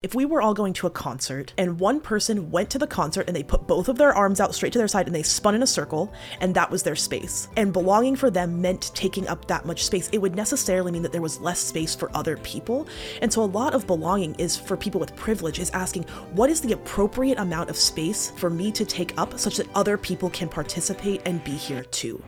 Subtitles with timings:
[0.00, 3.26] If we were all going to a concert and one person went to the concert
[3.26, 5.56] and they put both of their arms out straight to their side and they spun
[5.56, 9.48] in a circle and that was their space, and belonging for them meant taking up
[9.48, 12.86] that much space, it would necessarily mean that there was less space for other people.
[13.22, 16.60] And so a lot of belonging is for people with privilege is asking, what is
[16.60, 20.48] the appropriate amount of space for me to take up such that other people can
[20.48, 22.22] participate and be here too?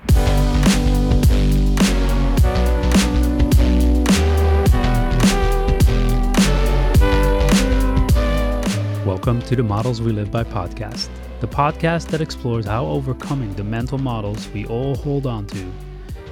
[9.21, 11.11] Welcome to the Models We Live By podcast,
[11.41, 15.71] the podcast that explores how overcoming the mental models we all hold on to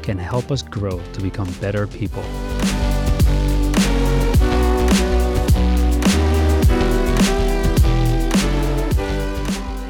[0.01, 2.23] can help us grow to become better people.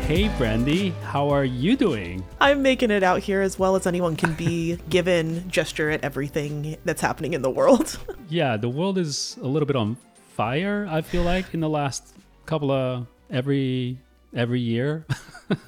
[0.02, 2.24] Hey, Brandi, how are you doing?
[2.40, 6.76] I'm making it out here as well as anyone can be, given gesture at everything
[6.84, 7.96] that's happening in the world.
[8.28, 9.96] yeah, the world is a little bit on
[10.34, 12.17] fire, I feel like, in the last
[12.48, 13.98] couple of every
[14.34, 15.06] every year.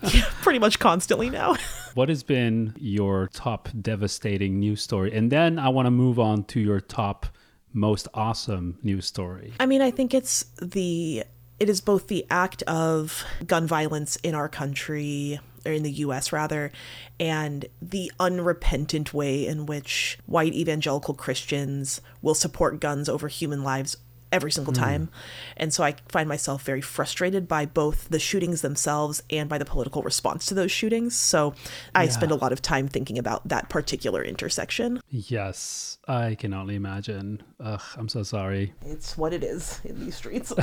[0.02, 1.54] yeah, pretty much constantly now.
[1.94, 5.14] what has been your top devastating news story?
[5.14, 7.26] And then I want to move on to your top
[7.72, 9.52] most awesome news story.
[9.60, 11.24] I mean, I think it's the
[11.60, 16.32] it is both the act of gun violence in our country or in the US
[16.32, 16.72] rather,
[17.20, 23.98] and the unrepentant way in which white evangelical Christians will support guns over human lives
[24.32, 24.80] every single hmm.
[24.80, 25.06] time.
[25.06, 25.10] Mm.
[25.56, 29.64] And so I find myself very frustrated by both the shootings themselves and by the
[29.64, 31.14] political response to those shootings.
[31.16, 31.54] So
[31.94, 32.10] I yeah.
[32.10, 35.00] spend a lot of time thinking about that particular intersection.
[35.08, 37.42] Yes, I can only imagine.
[37.60, 38.74] Ugh, I'm so sorry.
[38.82, 40.52] It's what it is in these streets.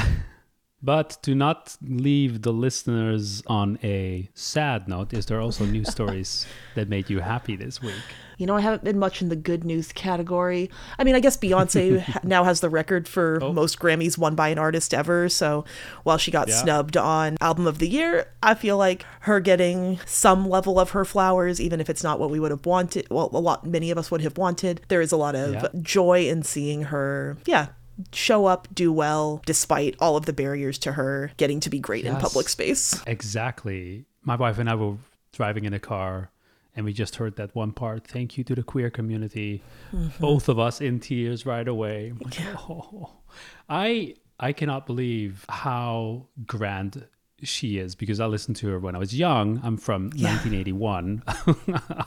[0.81, 6.45] But to not leave the listeners on a sad note, is there also news stories
[6.75, 7.95] that made you happy this week?
[8.37, 10.69] You know, I haven't been much in the good news category.
[10.99, 13.51] I mean, I guess Beyonce now has the record for oh.
[13.51, 15.27] most Grammys won by an artist ever.
[15.29, 15.65] So
[16.03, 16.61] while she got yeah.
[16.61, 21.03] snubbed on Album of the Year, I feel like her getting some level of her
[21.03, 23.97] flowers, even if it's not what we would have wanted, well, a lot, many of
[23.97, 25.67] us would have wanted, there is a lot of yeah.
[25.81, 27.69] joy in seeing her, yeah,
[28.13, 32.03] show up, do well, despite all of the barriers to her getting to be great
[32.05, 33.01] yes, in public space.
[33.07, 34.05] Exactly.
[34.23, 34.97] My wife and I were
[35.31, 36.31] driving in a car
[36.77, 38.05] and we just heard that one part.
[38.05, 39.63] Thank you to the queer community.
[39.91, 40.21] Mm-hmm.
[40.21, 42.13] Both of us in tears right away.
[42.21, 42.55] Like, yeah.
[42.69, 43.09] oh.
[43.69, 47.07] I I cannot believe how grand
[47.43, 49.61] she is because I listened to her when I was young.
[49.63, 50.37] I'm from yeah.
[50.37, 51.23] 1981.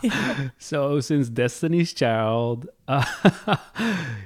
[0.02, 0.48] yeah.
[0.58, 3.04] So since Destiny's Child, uh,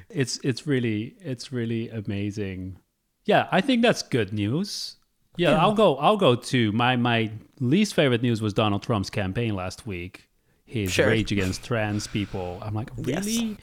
[0.08, 2.78] it's it's really it's really amazing.
[3.24, 4.96] Yeah, I think that's good news.
[5.36, 6.72] Yeah, yeah, I'll go I'll go too.
[6.72, 10.28] My my least favorite news was Donald Trump's campaign last week.
[10.64, 11.08] His sure.
[11.08, 12.58] rage against trans people.
[12.62, 13.32] I'm like, really?
[13.32, 13.56] Yes.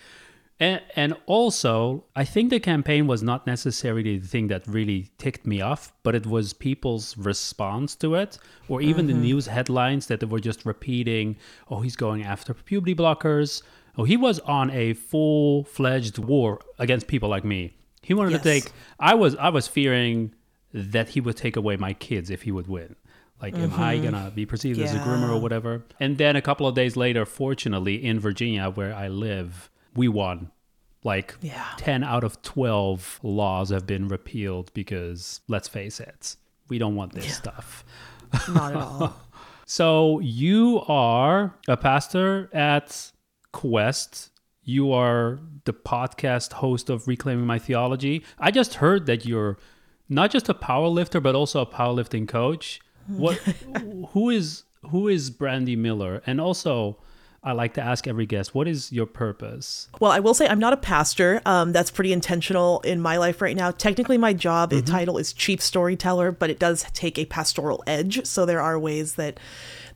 [0.62, 5.48] And, and also, I think the campaign was not necessarily the thing that really ticked
[5.48, 8.38] me off, but it was people's response to it,
[8.70, 9.16] or even mm-hmm.
[9.16, 11.36] the news headlines that they were just repeating,
[11.72, 13.64] oh, he's going after puberty blockers.
[13.98, 17.74] Oh, he was on a full fledged war against people like me.
[18.04, 18.44] He wanted yes.
[18.44, 20.36] to take, I was, I was fearing
[20.74, 22.96] that he would take away my kids if he would win.
[23.42, 23.74] Like, mm-hmm.
[23.74, 24.12] am I mm-hmm.
[24.12, 24.86] gonna be perceived yeah.
[24.86, 25.84] as a groomer or whatever?
[26.00, 30.52] And then a couple of days later, fortunately, in Virginia, where I live, we won.
[31.03, 31.66] Like yeah.
[31.78, 36.35] 10 out of 12 laws have been repealed because, let's face it,
[36.68, 37.31] we don't want this yeah.
[37.31, 37.85] stuff.
[38.50, 39.16] Not at all.
[39.66, 43.12] so, you are a pastor at
[43.52, 44.29] Quest.
[44.63, 48.23] You are the podcast host of Reclaiming My Theology.
[48.38, 49.58] I just heard that you're
[50.08, 52.79] not just a power lifter, but also a powerlifting coach.
[53.08, 53.38] What
[54.09, 56.22] who is who is Brandi Miller?
[56.25, 56.97] And also
[57.44, 59.90] I like to ask every guest, what is your purpose?
[60.00, 61.41] Well, I will say I'm not a pastor.
[61.44, 63.72] Um, that's pretty intentional in my life right now.
[63.72, 64.85] Technically, my job mm-hmm.
[64.85, 68.28] title is chief storyteller, but it does take a pastoral edge.
[68.28, 69.40] So there are ways that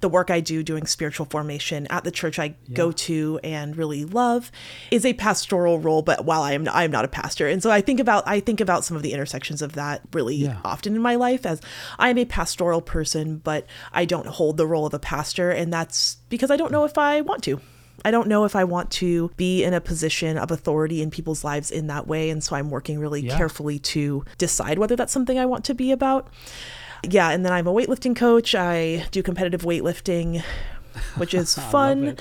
[0.01, 2.75] the work I do doing spiritual formation at the church I yeah.
[2.75, 4.51] go to and really love
[4.91, 7.72] is a pastoral role but while I am I am not a pastor and so
[7.72, 10.59] I think about I think about some of the intersections of that really yeah.
[10.63, 11.62] often in my life as
[12.00, 15.71] I am a pastoral person but I don't hold the role of a pastor and
[15.71, 17.59] that's because I don't know if I want to
[18.03, 21.44] I don't know if I want to be in a position of authority in people's
[21.44, 22.30] lives in that way.
[22.30, 23.36] And so I'm working really yeah.
[23.36, 26.30] carefully to decide whether that's something I want to be about
[27.03, 28.56] yeah, and then I'm a weightlifting coach.
[28.56, 30.44] I do competitive weightlifting,
[31.18, 32.18] which is fun.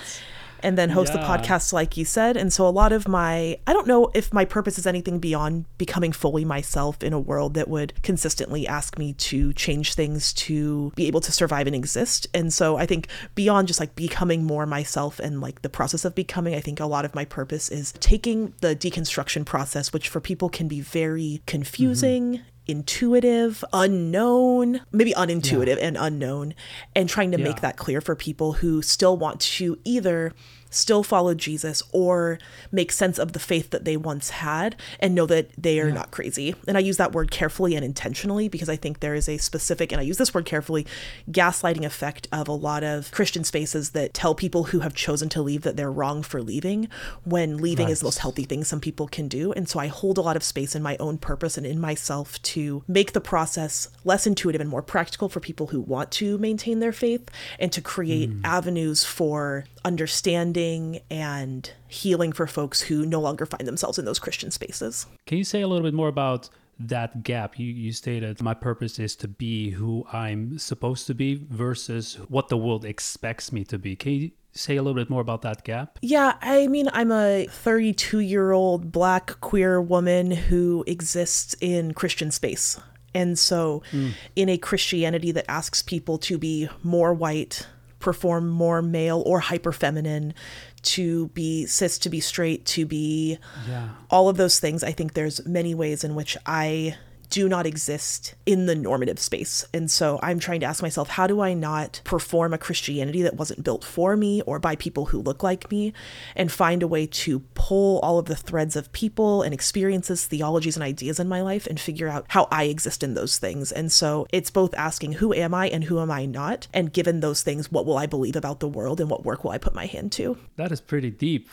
[0.65, 1.21] and then host yeah.
[1.21, 4.33] the podcast like you said and so a lot of my i don't know if
[4.33, 8.99] my purpose is anything beyond becoming fully myself in a world that would consistently ask
[8.99, 13.09] me to change things to be able to survive and exist and so i think
[13.35, 16.87] beyond just like becoming more myself and like the process of becoming i think a
[16.87, 21.43] lot of my purpose is taking the deconstruction process which for people can be very
[21.47, 25.87] confusing mm-hmm intuitive, unknown, maybe unintuitive yeah.
[25.87, 26.55] and unknown,
[26.95, 27.45] and trying to yeah.
[27.45, 30.33] make that clear for people who still want to either
[30.75, 32.39] still follow Jesus or
[32.73, 35.95] make sense of the faith that they once had and know that they are yeah.
[35.95, 36.55] not crazy.
[36.67, 39.93] And I use that word carefully and intentionally because I think there is a specific,
[39.93, 40.87] and I use this word carefully,
[41.31, 45.43] gaslighting effect of a lot of Christian spaces that tell people who have chosen to
[45.43, 46.89] leave that they're wrong for leaving
[47.25, 47.93] when leaving right.
[47.93, 49.53] is the most healthy thing some people can do.
[49.53, 52.41] And so I hold a lot of space in my own purpose and in myself
[52.43, 56.81] to make the process less intuitive and more practical for people who want to maintain
[56.81, 58.41] their faith and to create mm.
[58.45, 64.51] avenues for understanding and healing for folks who no longer find themselves in those Christian
[64.51, 65.07] spaces.
[65.27, 66.49] Can you say a little bit more about
[66.79, 67.59] that gap?
[67.59, 72.49] You, you stated my purpose is to be who I'm supposed to be versus what
[72.49, 73.97] the world expects me to be.
[73.97, 75.99] Can you say a little bit more about that gap?
[76.01, 82.31] Yeah, I mean, I'm a 32 year old black queer woman who exists in Christian
[82.31, 82.81] space.
[83.17, 84.13] And so, mm.
[84.35, 87.69] in a Christianity that asks people to be more white,
[88.05, 90.35] perform more male or hyper feminine,
[90.83, 93.89] to be cis, to be straight, to be yeah.
[94.11, 94.85] all of those things.
[94.85, 96.99] I think there's many ways in which I
[97.31, 99.67] do not exist in the normative space.
[99.73, 103.37] And so I'm trying to ask myself, how do I not perform a Christianity that
[103.37, 105.93] wasn't built for me or by people who look like me
[106.37, 110.77] and find a way to pull all of the threads of people and experiences, theologies,
[110.77, 113.73] and ideas in my life and figure out how I exist in those things.
[113.73, 116.69] And so it's both asking, who am I and who am I not?
[116.73, 119.51] And given those things, what will I believe about the world and what work will
[119.51, 120.39] I put my hand to?
[120.57, 121.49] That is pretty deep.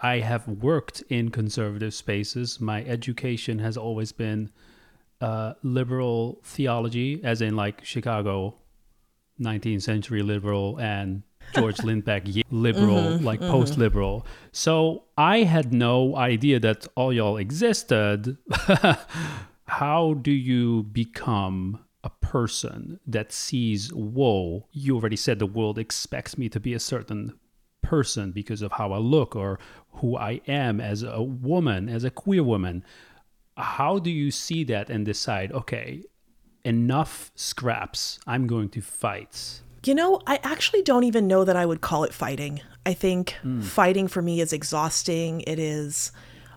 [0.00, 2.60] I have worked in conservative spaces.
[2.60, 4.50] My education has always been
[5.22, 8.56] uh, liberal theology, as in like Chicago,
[9.40, 11.22] 19th century liberal, and
[11.54, 13.50] George Lindbeck liberal, mm-hmm, like mm-hmm.
[13.50, 14.26] post liberal.
[14.50, 18.36] So I had no idea that all y'all existed.
[19.66, 26.36] How do you become a person that sees, whoa, you already said the world expects
[26.36, 27.38] me to be a certain
[27.80, 29.58] person because of how I look or
[29.94, 32.84] who I am as a woman, as a queer woman
[33.56, 36.02] how do you see that and decide okay
[36.64, 39.62] enough scraps i'm going to fight?
[39.84, 42.60] You know i actually don't even know that i would call it fighting.
[42.84, 43.62] I think mm.
[43.62, 45.42] fighting for me is exhausting.
[45.46, 46.10] It is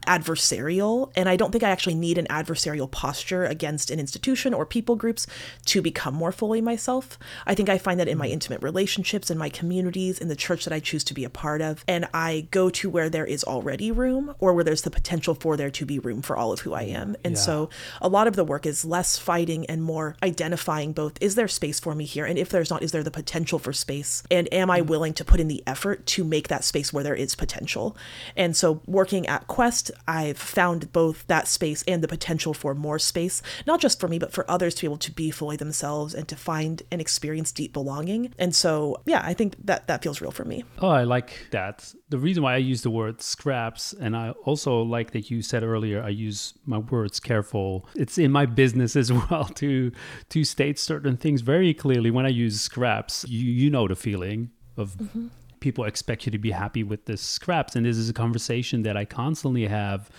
[0.05, 1.11] adversarial.
[1.15, 4.95] And I don't think I actually need an adversarial posture against an institution or people
[4.95, 5.27] groups
[5.65, 7.17] to become more fully myself.
[7.45, 10.65] I think I find that in my intimate relationships, in my communities, in the church
[10.65, 11.83] that I choose to be a part of.
[11.87, 15.57] And I go to where there is already room or where there's the potential for
[15.57, 17.15] there to be room for all of who I am.
[17.23, 17.41] And yeah.
[17.41, 17.69] so
[18.01, 21.79] a lot of the work is less fighting and more identifying both is there space
[21.79, 22.25] for me here?
[22.25, 24.23] And if there's not, is there the potential for space?
[24.29, 24.87] And am I mm.
[24.87, 27.97] willing to put in the effort to make that space where there is potential?
[28.35, 32.99] And so working at Quest, I've found both that space and the potential for more
[32.99, 36.13] space, not just for me, but for others to be able to be fully themselves
[36.13, 38.33] and to find and experience deep belonging.
[38.37, 40.63] And so, yeah, I think that that feels real for me.
[40.79, 41.93] Oh, I like that.
[42.09, 45.63] The reason why I use the word scraps, and I also like that you said
[45.63, 47.87] earlier, I use my words careful.
[47.95, 49.91] It's in my business as well to
[50.29, 52.11] to state certain things very clearly.
[52.11, 55.27] When I use scraps, you you know the feeling of mm-hmm
[55.59, 57.75] people expect you to be happy with the scraps.
[57.75, 60.09] And this is a conversation that I constantly have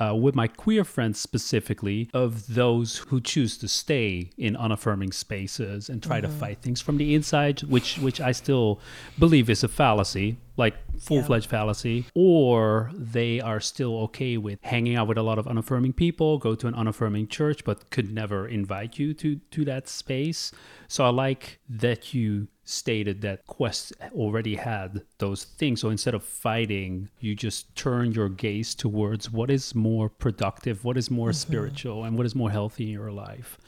[0.00, 5.88] uh, with my queer friends specifically of those who choose to stay in unaffirming spaces
[5.88, 6.32] and try mm-hmm.
[6.32, 8.80] to fight things from the inside, which which I still
[9.18, 11.58] believe is a fallacy, like full fledged yeah.
[11.58, 16.38] fallacy, or they are still okay with hanging out with a lot of unaffirming people,
[16.38, 20.52] go to an unaffirming church, but could never invite you to to that space.
[20.86, 25.80] So I like that you stated that Quest already had those things.
[25.80, 30.98] So instead of fighting, you just turn your gaze towards what is more productive, what
[30.98, 31.34] is more mm-hmm.
[31.34, 33.58] spiritual, and what is more healthy in your life.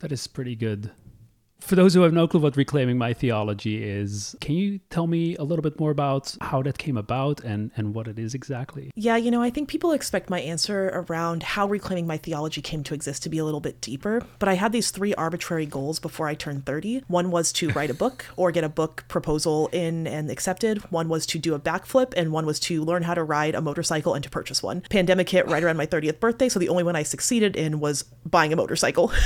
[0.00, 0.90] That is pretty good
[1.64, 5.34] for those who have no clue what reclaiming my theology is, can you tell me
[5.36, 8.90] a little bit more about how that came about and, and what it is exactly?
[8.94, 12.84] Yeah, you know, I think people expect my answer around how reclaiming my theology came
[12.84, 14.22] to exist to be a little bit deeper.
[14.38, 17.04] But I had these three arbitrary goals before I turned 30.
[17.08, 20.78] One was to write a book or get a book proposal in and accepted.
[20.90, 23.62] One was to do a backflip, and one was to learn how to ride a
[23.62, 24.82] motorcycle and to purchase one.
[24.90, 28.02] Pandemic hit right around my 30th birthday, so the only one I succeeded in was
[28.26, 29.12] buying a motorcycle.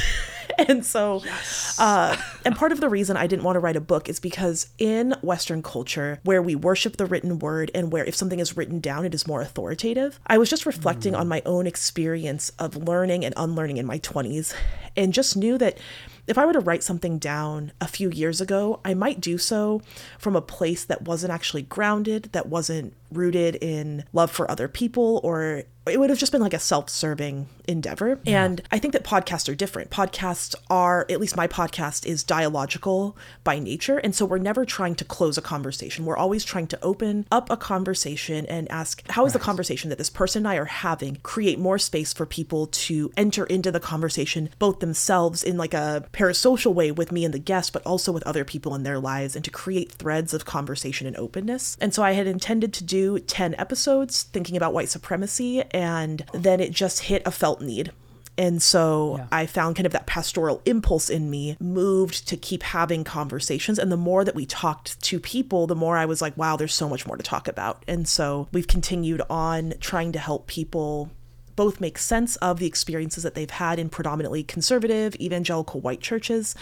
[0.59, 1.78] and so, yes.
[1.78, 4.68] uh, and part of the reason I didn't want to write a book is because
[4.78, 8.80] in Western culture, where we worship the written word and where if something is written
[8.80, 11.18] down, it is more authoritative, I was just reflecting mm.
[11.18, 14.54] on my own experience of learning and unlearning in my 20s
[14.97, 15.78] and just knew that
[16.26, 19.80] if I were to write something down a few years ago, I might do so
[20.18, 25.20] from a place that wasn't actually grounded, that wasn't rooted in love for other people
[25.25, 28.21] or it would have just been like a self-serving endeavor.
[28.25, 28.45] Yeah.
[28.45, 29.90] and i think that podcasts are different.
[29.90, 33.99] Podcasts are at least my podcast is dialogical by nature.
[33.99, 36.04] And so we're never trying to close a conversation.
[36.04, 39.40] We're always trying to open up a conversation and ask how is right.
[39.40, 43.11] the conversation that this person and i are having create more space for people to
[43.16, 47.38] enter into the conversation both themselves in like a parasocial way with me and the
[47.38, 51.07] guest but also with other people in their lives and to create threads of conversation
[51.07, 51.76] and openness.
[51.80, 56.58] And so i had intended to do 10 episodes thinking about white supremacy and then
[56.58, 57.92] it just hit a felt need.
[58.37, 59.26] And so yeah.
[59.30, 63.78] I found kind of that pastoral impulse in me moved to keep having conversations.
[63.78, 66.75] And the more that we talked to people, the more I was like, wow, there's
[66.75, 67.85] so much more to talk about.
[67.87, 71.11] And so we've continued on trying to help people
[71.59, 76.55] both make sense of the experiences that they've had in predominantly conservative, evangelical white churches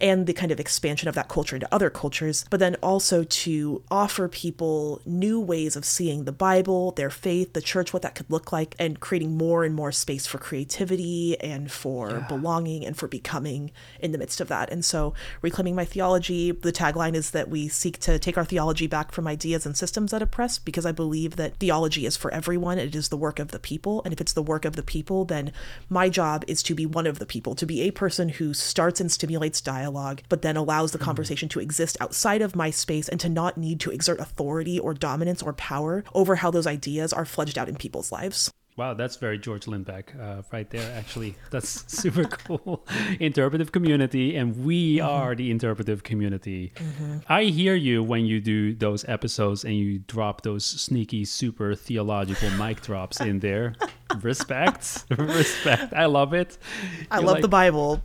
[0.00, 3.82] and the kind of expansion of that culture into other cultures, but then also to
[3.90, 8.30] offer people new ways of seeing the Bible, their faith, the church, what that could
[8.30, 12.26] look like, and creating more and more space for creativity and for yeah.
[12.26, 14.72] belonging and for becoming in the midst of that.
[14.72, 15.12] And so,
[15.42, 19.26] reclaiming my theology, the tagline is that we seek to take our theology back from
[19.26, 22.78] ideas and systems that oppress, because I believe that theology is for everyone.
[22.78, 24.00] It is the work of the people.
[24.04, 25.50] And if it's the work of the people, then
[25.90, 29.00] my job is to be one of the people, to be a person who starts
[29.00, 31.02] and stimulates dialogue, but then allows the mm.
[31.02, 34.94] conversation to exist outside of my space and to not need to exert authority or
[34.94, 38.52] dominance or power over how those ideas are fledged out in people's lives.
[38.78, 40.88] Wow, that's very George Lindbeck uh, right there.
[40.96, 42.86] Actually, that's super cool.
[43.18, 45.08] interpretive community, and we mm-hmm.
[45.08, 46.70] are the interpretive community.
[46.76, 47.18] Mm-hmm.
[47.28, 52.50] I hear you when you do those episodes and you drop those sneaky, super theological
[52.50, 53.74] mic drops in there.
[54.22, 55.92] respect, respect.
[55.92, 56.56] I love it.
[57.10, 58.04] I You're love like, the Bible.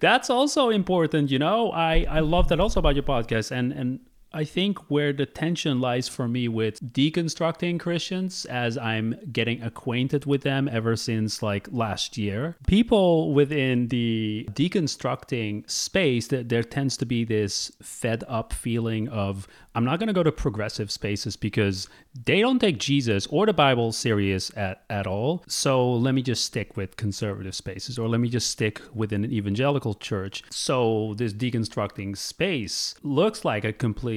[0.00, 4.00] that's also important you know i i love that also about your podcast and and
[4.34, 10.26] I think where the tension lies for me with deconstructing Christians as I'm getting acquainted
[10.26, 12.56] with them ever since like last year.
[12.66, 19.46] People within the deconstructing space that there tends to be this fed up feeling of
[19.74, 21.88] I'm not going to go to progressive spaces because
[22.26, 25.44] they don't take Jesus or the Bible serious at, at all.
[25.48, 29.32] So let me just stick with conservative spaces or let me just stick within an
[29.32, 30.42] evangelical church.
[30.50, 33.72] So this deconstructing space looks like a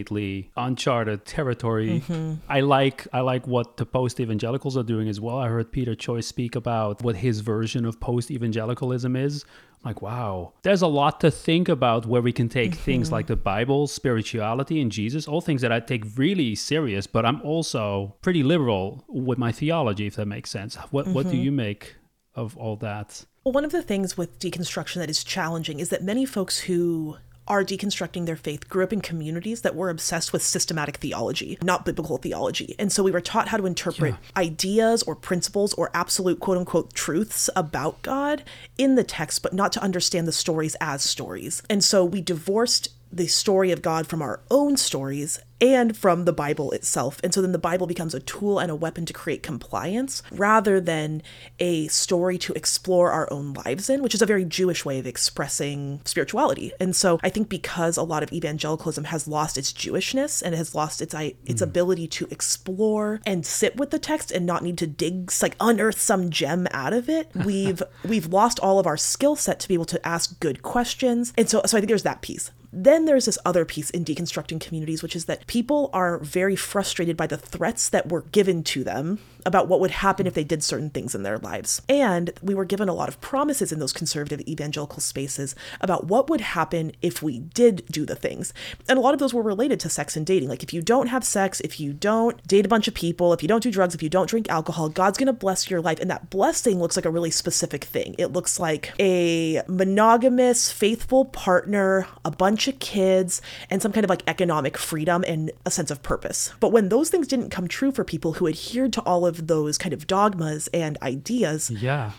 [0.06, 2.02] completely uncharted territory.
[2.02, 2.36] Mm-hmm.
[2.48, 5.38] I like I like what the post evangelicals are doing as well.
[5.38, 9.46] I heard Peter Choi speak about what his version of post evangelicalism is,
[9.84, 12.82] like wow there's a lot to think about where we can take mm-hmm.
[12.82, 17.24] things like the bible spirituality and jesus all things that i take really serious but
[17.24, 21.14] i'm also pretty liberal with my theology if that makes sense what mm-hmm.
[21.14, 21.42] what do mm-hmm.
[21.44, 21.98] you make
[22.34, 26.04] of all that well one of the things with deconstruction that is challenging is that
[26.04, 30.42] many folks who are deconstructing their faith grew up in communities that were obsessed with
[30.42, 32.76] systematic theology, not biblical theology.
[32.80, 34.42] And so we were taught how to interpret yeah.
[34.42, 38.44] ideas or principles or absolute quote unquote truths about God
[38.78, 41.62] in the text, but not to understand the stories as stories.
[41.70, 46.34] And so we divorced the story of God from our own stories and from the
[46.34, 47.20] Bible itself.
[47.24, 50.82] And so then the Bible becomes a tool and a weapon to create compliance rather
[50.82, 51.22] than
[51.60, 55.08] a story to explore our own lives in, which is a very Jewish way of
[55.08, 56.74] expressing spirituality.
[56.80, 60.76] And so I think because a lot of evangelicalism has lost its Jewishness and has
[60.76, 61.62] lost its its mm.
[61.62, 66.00] ability to explore and sit with the text and not need to dig like unearth
[66.00, 69.74] some gem out of it, we've we've lost all of our skill set to be
[69.74, 71.32] able to ask good questions.
[71.38, 72.52] And so so I think there's that piece.
[72.78, 77.16] Then there's this other piece in deconstructing communities, which is that people are very frustrated
[77.16, 80.64] by the threats that were given to them about what would happen if they did
[80.64, 81.82] certain things in their lives.
[81.88, 86.30] And we were given a lot of promises in those conservative evangelical spaces about what
[86.30, 88.54] would happen if we did do the things.
[88.90, 90.50] And a lot of those were related to sex and dating.
[90.50, 93.42] Like if you don't have sex, if you don't date a bunch of people, if
[93.42, 96.00] you don't do drugs, if you don't drink alcohol, God's going to bless your life.
[96.00, 98.16] And that blessing looks like a really specific thing.
[98.18, 104.10] It looks like a monogamous, faithful partner, a bunch of kids, and some kind of
[104.10, 106.54] like economic freedom and a sense of purpose.
[106.60, 109.78] But when those things didn't come true for people who adhered to all of those
[109.78, 111.72] kind of dogmas and ideas.
[111.72, 112.12] Yeah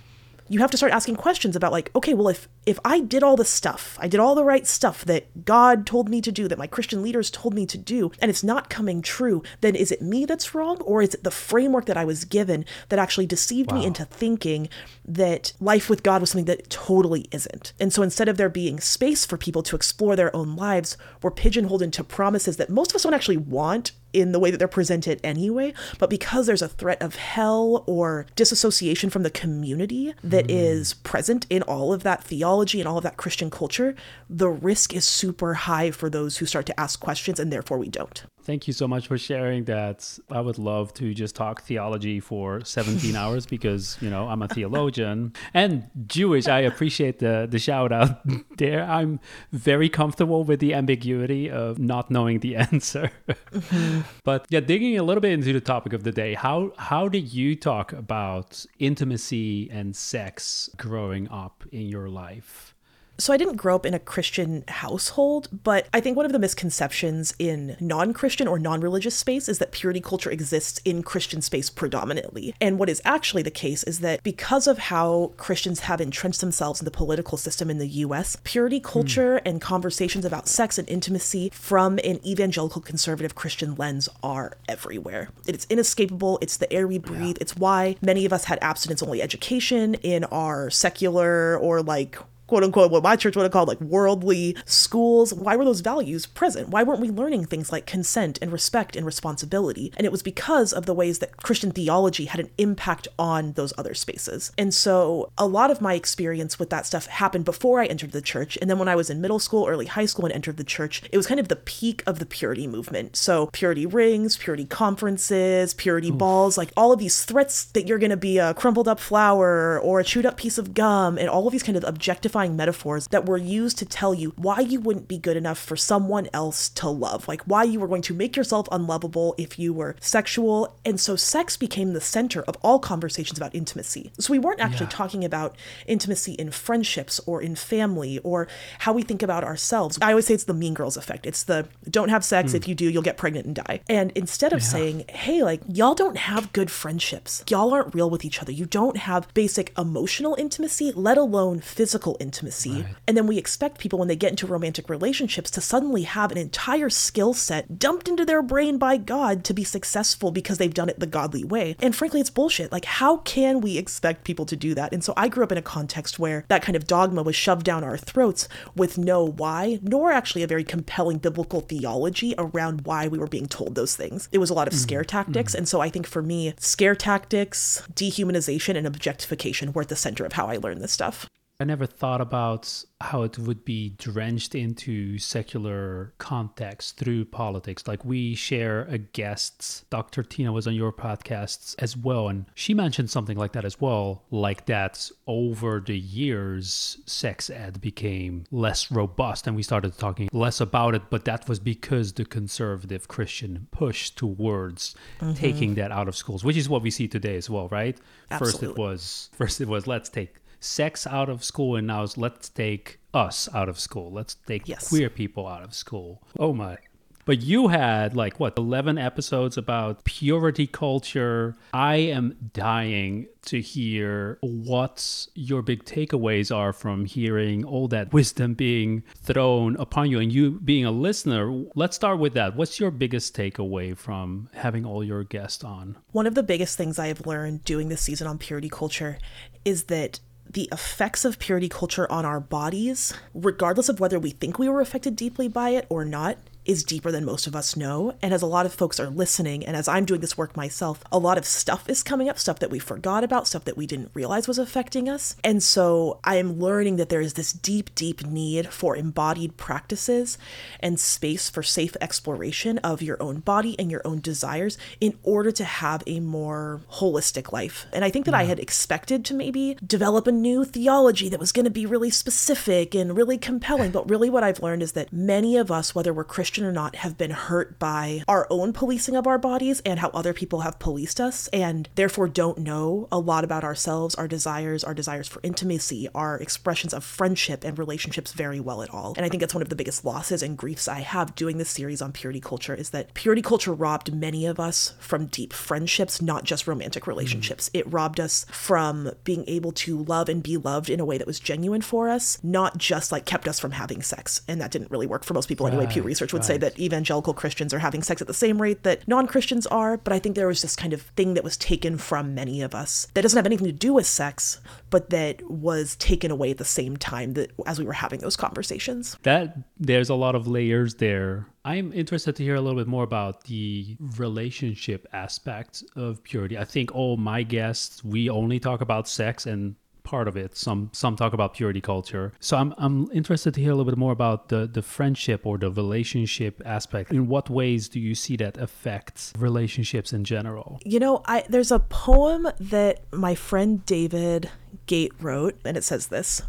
[0.49, 3.37] you have to start asking questions about like okay well if if i did all
[3.37, 6.59] the stuff i did all the right stuff that god told me to do that
[6.59, 10.03] my christian leaders told me to do and it's not coming true then is it
[10.03, 13.71] me that's wrong or is it the framework that i was given that actually deceived
[13.71, 13.79] wow.
[13.79, 14.69] me into thinking
[15.05, 18.81] that life with god was something that totally isn't and so instead of there being
[18.81, 22.97] space for people to explore their own lives we're pigeonholed into promises that most of
[22.97, 26.69] us don't actually want in the way that they're presented anyway, but because there's a
[26.69, 30.57] threat of hell or disassociation from the community that hmm.
[30.57, 33.95] is present in all of that theology and all of that Christian culture,
[34.29, 37.89] the risk is super high for those who start to ask questions and therefore we
[37.89, 38.25] don't.
[38.47, 40.21] Thank you so much for sharing that.
[40.31, 44.47] I would love to just talk theology for 17 hours because, you know, I'm a
[44.47, 46.47] theologian and Jewish.
[46.47, 48.21] I appreciate the, the shout out
[48.57, 48.85] there.
[48.85, 49.19] I'm
[49.51, 53.11] very comfortable with the ambiguity of not knowing the answer.
[53.29, 54.03] Mm-hmm.
[54.23, 57.33] But yeah, digging a little bit into the topic of the day, how, how did
[57.33, 62.76] you talk about intimacy and sex growing up in your life?
[63.19, 66.39] So I didn't grow up in a Christian household, but I think one of the
[66.39, 72.55] misconceptions in non-Christian or non-religious space is that purity culture exists in Christian space predominantly.
[72.61, 76.81] And what is actually the case is that because of how Christians have entrenched themselves
[76.81, 79.43] in the political system in the US, purity culture mm.
[79.47, 85.31] and conversations about sex and intimacy from an evangelical conservative Christian lens are everywhere.
[85.47, 87.37] It's inescapable, it's the air we breathe.
[87.37, 87.43] Yeah.
[87.43, 92.65] It's why many of us had abstinence only education in our secular or like quote
[92.65, 96.69] unquote what my church would have called like worldly schools why were those values present?
[96.69, 99.93] Why weren't we learning things like consent and respect and responsibility?
[99.97, 103.73] And it was because of the ways that christian theology had an impact on those
[103.77, 104.53] other spaces.
[104.57, 108.23] And so a lot of my experience with that stuff happened before i entered the
[108.23, 108.57] church.
[108.61, 111.03] And then when i was in middle school early high school and entered the church
[111.11, 113.17] it was kind of the peak of the purity movement.
[113.17, 116.19] So purity rings purity conferences purity Oof.
[116.19, 119.81] balls like all of these threats that you're going to be a crumpled up flower
[119.81, 123.09] or a chewed up piece of gum and all of these kind of objective metaphors
[123.09, 126.69] that were used to tell you why you wouldn't be good enough for someone else
[126.71, 130.77] to love, like why you were going to make yourself unlovable if you were sexual.
[130.85, 134.13] And so sex became the center of all conversations about intimacy.
[134.19, 134.91] So we weren't actually yeah.
[134.91, 138.49] talking about intimacy in friendships or in family or
[138.81, 139.99] how we think about ourselves.
[140.03, 141.27] I always say it's the mean girls effect.
[141.27, 142.53] It's the don't have sex.
[142.53, 142.57] Mm.
[142.57, 143.81] If you do, you'll get pregnant and die.
[143.89, 144.67] And instead of yeah.
[144.67, 148.67] saying, hey, like, y'all don't have good friendships, y'all aren't real with each other, you
[148.67, 152.83] don't have basic emotional intimacy, let alone physical intimacy intimacy.
[152.83, 152.95] Right.
[153.07, 156.39] And then we expect people when they get into romantic relationships to suddenly have an
[156.39, 160.89] entire skill set dumped into their brain by God to be successful because they've done
[160.89, 161.77] it the godly way.
[161.81, 162.73] And frankly, it's bullshit.
[162.73, 164.93] Like, how can we expect people to do that?
[164.93, 167.65] And so I grew up in a context where that kind of dogma was shoved
[167.65, 173.07] down our throats with no why, nor actually a very compelling biblical theology around why
[173.07, 174.29] we were being told those things.
[174.33, 174.83] It was a lot of mm-hmm.
[174.83, 175.53] scare tactics.
[175.53, 175.59] Mm-hmm.
[175.59, 180.25] And so I think for me, scare tactics, dehumanization, and objectification were at the center
[180.25, 181.29] of how I learned this stuff.
[181.59, 187.87] I never thought about how it would be drenched into secular context through politics.
[187.87, 190.23] Like we share a guest, Dr.
[190.23, 194.25] Tina was on your podcasts as well, and she mentioned something like that as well.
[194.31, 200.61] Like that over the years, sex ed became less robust and we started talking less
[200.61, 205.33] about it, but that was because the conservative Christian push towards mm-hmm.
[205.33, 207.99] taking that out of schools, which is what we see today as well, right?
[208.31, 208.53] Absolutely.
[208.53, 212.17] First it was first it was let's take sex out of school and now it's
[212.17, 214.13] let's take us out of school.
[214.13, 214.89] Let's take yes.
[214.89, 216.23] queer people out of school.
[216.39, 216.79] Oh my.
[217.27, 221.57] But you had like what, 11 episodes about purity culture.
[221.75, 228.55] I am dying to hear what your big takeaways are from hearing all that wisdom
[228.55, 231.65] being thrown upon you and you being a listener.
[231.75, 232.55] Let's start with that.
[232.55, 235.97] What's your biggest takeaway from having all your guests on?
[236.13, 239.19] One of the biggest things I have learned doing this season on purity culture
[239.65, 244.59] is that the effects of purity culture on our bodies, regardless of whether we think
[244.59, 248.15] we were affected deeply by it or not, is deeper than most of us know.
[248.21, 251.03] And as a lot of folks are listening, and as I'm doing this work myself,
[251.11, 253.87] a lot of stuff is coming up, stuff that we forgot about, stuff that we
[253.87, 255.37] didn't realize was affecting us.
[255.45, 260.39] And so I am learning that there is this deep, deep need for embodied practices
[260.81, 265.53] and space for safe exploration of your own body and your own desires in order
[265.53, 267.87] to have a more holistic life.
[267.93, 268.39] And I think that yeah.
[268.39, 272.11] I had expected to maybe develop a new theology that was going to be really
[272.11, 273.91] specific and really compelling.
[273.91, 276.73] But really, what I've learned is that many of us, whether we're Christian Christian or
[276.73, 280.61] not, have been hurt by our own policing of our bodies and how other people
[280.61, 285.29] have policed us, and therefore don't know a lot about ourselves, our desires, our desires
[285.29, 289.13] for intimacy, our expressions of friendship and relationships very well at all.
[289.19, 291.69] And I think that's one of the biggest losses and griefs I have doing this
[291.69, 296.23] series on purity culture is that purity culture robbed many of us from deep friendships,
[296.23, 297.69] not just romantic relationships.
[297.69, 297.81] Mm.
[297.81, 301.27] It robbed us from being able to love and be loved in a way that
[301.27, 304.41] was genuine for us, not just like kept us from having sex.
[304.49, 305.93] And that didn't really work for most people right, anyway.
[305.93, 309.07] Pew Research would say that evangelical Christians are having sex at the same rate that
[309.09, 311.99] non Christians are, but I think there was this kind of thing that was taken
[311.99, 315.97] from many of us that doesn't have anything to do with sex, but that was
[315.97, 319.17] taken away at the same time that as we were having those conversations.
[319.23, 321.47] that there's a lot of layers there.
[321.65, 326.57] I'm interested to hear a little bit more about the relationship aspect of purity.
[326.57, 329.75] I think all my guests we only talk about sex and
[330.07, 330.57] part of it.
[330.57, 332.33] Some some talk about purity culture.
[332.41, 335.59] So I'm I'm interested to hear a little bit more about the the friendship or
[335.59, 337.11] the relationship aspect.
[337.11, 340.81] In what ways do you see that affects relationships in general?
[340.85, 344.51] You know, I there's a poem that my friend David
[344.87, 346.43] Gate wrote, and it says this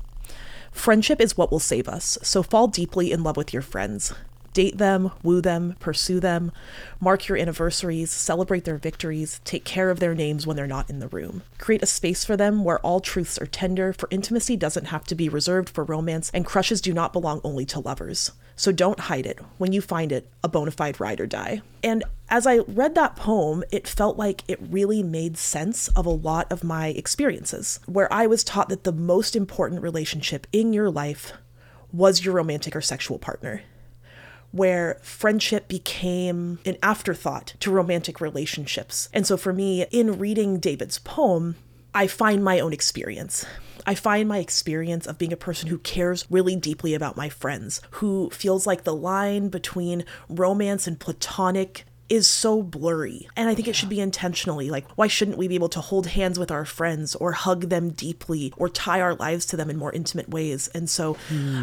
[0.71, 4.13] Friendship is what will save us, so fall deeply in love with your friends.
[4.57, 6.51] Date them, woo them, pursue them,
[6.99, 10.97] mark your anniversaries, celebrate their victories, take care of their names when they're not in
[10.97, 11.43] the room.
[11.59, 15.13] Create a space for them where all truths are tender, for intimacy doesn't have to
[15.13, 18.31] be reserved for romance, and crushes do not belong only to lovers.
[18.55, 19.37] So don't hide it.
[19.59, 21.61] When you find it, a bona fide ride or die.
[21.83, 26.09] And as I read that poem, it felt like it really made sense of a
[26.09, 30.89] lot of my experiences, where I was taught that the most important relationship in your
[30.89, 31.33] life
[31.91, 33.61] was your romantic or sexual partner
[34.57, 39.07] where friendship became an afterthought to romantic relationships.
[39.13, 41.55] And so for me, in reading David's poem,
[41.93, 43.45] I find my own experience.
[43.85, 47.81] I find my experience of being a person who cares really deeply about my friends,
[47.91, 53.27] who feels like the line between romance and platonic is so blurry.
[53.35, 54.69] And I think it should be intentionally.
[54.69, 57.89] Like, why shouldn't we be able to hold hands with our friends or hug them
[57.89, 60.69] deeply or tie our lives to them in more intimate ways?
[60.69, 61.17] And so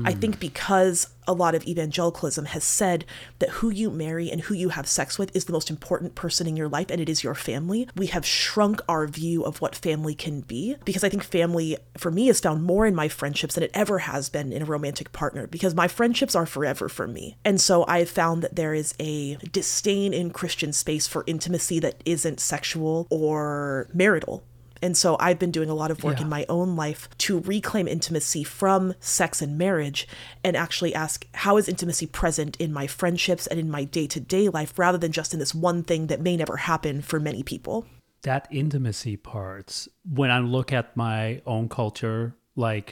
[0.05, 3.05] I think because a lot of evangelicalism has said
[3.39, 6.47] that who you marry and who you have sex with is the most important person
[6.47, 9.75] in your life and it is your family, we have shrunk our view of what
[9.75, 10.77] family can be.
[10.85, 14.01] Because I think family, for me, is found more in my friendships than it ever
[14.01, 17.37] has been in a romantic partner because my friendships are forever for me.
[17.45, 22.03] And so I've found that there is a disdain in Christian space for intimacy that
[22.05, 24.45] isn't sexual or marital.
[24.85, 26.25] And so I've been doing a lot of work Yeah.
[26.25, 30.07] in my own life to reclaim intimacy from sex and marriage
[30.45, 34.21] and actually ask how is intimacy present in my friendships and in my day to
[34.21, 37.43] day life rather than just in this one thing that may never happen for many
[37.43, 37.87] people.
[38.23, 39.87] that intimacy part
[40.21, 42.89] when i look at my own culture like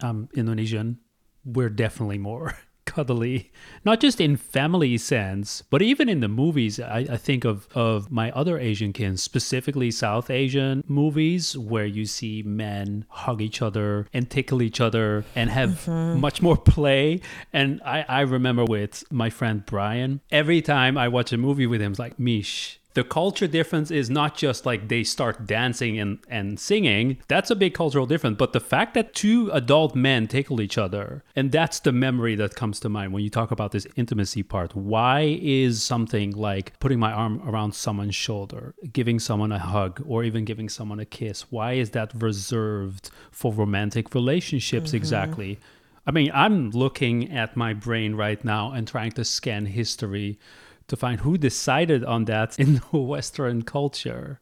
[0.00, 0.98] i'm indonesian
[1.56, 2.54] we're definitely more
[2.84, 3.50] cuddly
[3.84, 6.78] not just in family sense but even in the movies.
[6.80, 12.04] I, I think of, of my other asian kin specifically south asian movies where you
[12.06, 16.20] see men hug each other and tickle each other and have mm-hmm.
[16.20, 17.20] much more play.
[17.52, 21.80] And I, I remember with my friend brian every time i watch a movie with
[21.80, 26.18] him it's like mish the culture difference is not just like they start dancing and,
[26.28, 27.18] and singing.
[27.28, 28.36] That's a big cultural difference.
[28.38, 32.54] But the fact that two adult men tickle each other, and that's the memory that
[32.54, 34.76] comes to mind when you talk about this intimacy part.
[34.76, 40.22] Why is something like putting my arm around someone's shoulder, giving someone a hug, or
[40.22, 44.96] even giving someone a kiss, why is that reserved for romantic relationships mm-hmm.
[44.96, 45.58] exactly?
[46.06, 50.38] I mean, I'm looking at my brain right now and trying to scan history
[50.88, 54.40] to find who decided on that in the Western culture.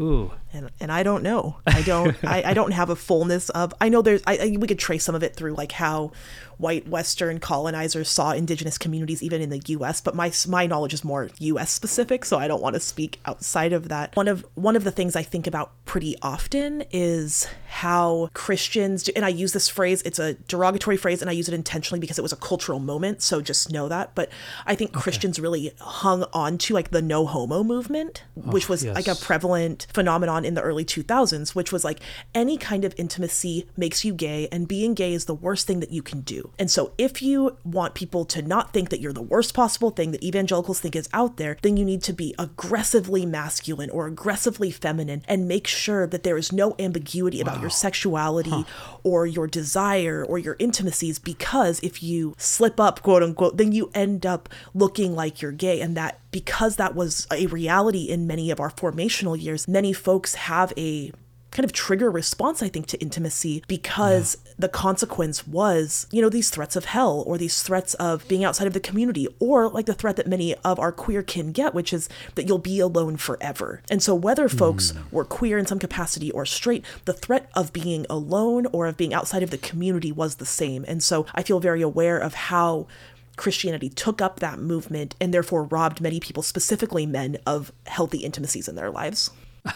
[0.00, 1.56] Ooh, and and I don't know.
[1.66, 2.16] I don't.
[2.24, 3.74] I, I don't have a fullness of.
[3.80, 4.22] I know there's.
[4.26, 6.12] I, I we could trace some of it through like how
[6.58, 10.00] white Western colonizers saw indigenous communities even in the U.S.
[10.00, 11.70] But my my knowledge is more U.S.
[11.70, 14.16] specific, so I don't want to speak outside of that.
[14.16, 19.12] One of one of the things I think about pretty often is how Christians do,
[19.14, 20.02] and I use this phrase.
[20.02, 23.22] It's a derogatory phrase, and I use it intentionally because it was a cultural moment.
[23.22, 24.14] So just know that.
[24.14, 24.30] But
[24.64, 28.86] I think Christians really hung on to like the no homo movement, which oh, was
[28.86, 29.24] like a yes.
[29.86, 32.00] Prevalent phenomenon in the early 2000s, which was like
[32.34, 35.90] any kind of intimacy makes you gay, and being gay is the worst thing that
[35.90, 36.50] you can do.
[36.58, 40.10] And so, if you want people to not think that you're the worst possible thing
[40.12, 44.70] that evangelicals think is out there, then you need to be aggressively masculine or aggressively
[44.70, 48.64] feminine and make sure that there is no ambiguity about your sexuality
[49.02, 53.90] or your desire or your intimacies, because if you slip up, quote unquote, then you
[53.94, 55.80] end up looking like you're gay.
[55.80, 60.34] And that because that was a reality in many of our formational years, many folks
[60.34, 61.12] have a
[61.52, 66.50] kind of trigger response, I think, to intimacy because the consequence was, you know, these
[66.50, 69.94] threats of hell or these threats of being outside of the community or like the
[69.94, 73.82] threat that many of our queer kin get, which is that you'll be alone forever.
[73.90, 75.02] And so, whether folks hmm.
[75.10, 79.14] were queer in some capacity or straight, the threat of being alone or of being
[79.14, 80.84] outside of the community was the same.
[80.88, 82.86] And so, I feel very aware of how.
[83.42, 88.68] Christianity took up that movement and therefore robbed many people, specifically men, of healthy intimacies
[88.68, 89.30] in their lives.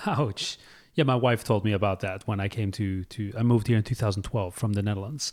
[0.06, 0.56] ouch.
[0.94, 3.76] Yeah, my wife told me about that when I came to to I moved here
[3.76, 5.32] in 2012 from the Netherlands.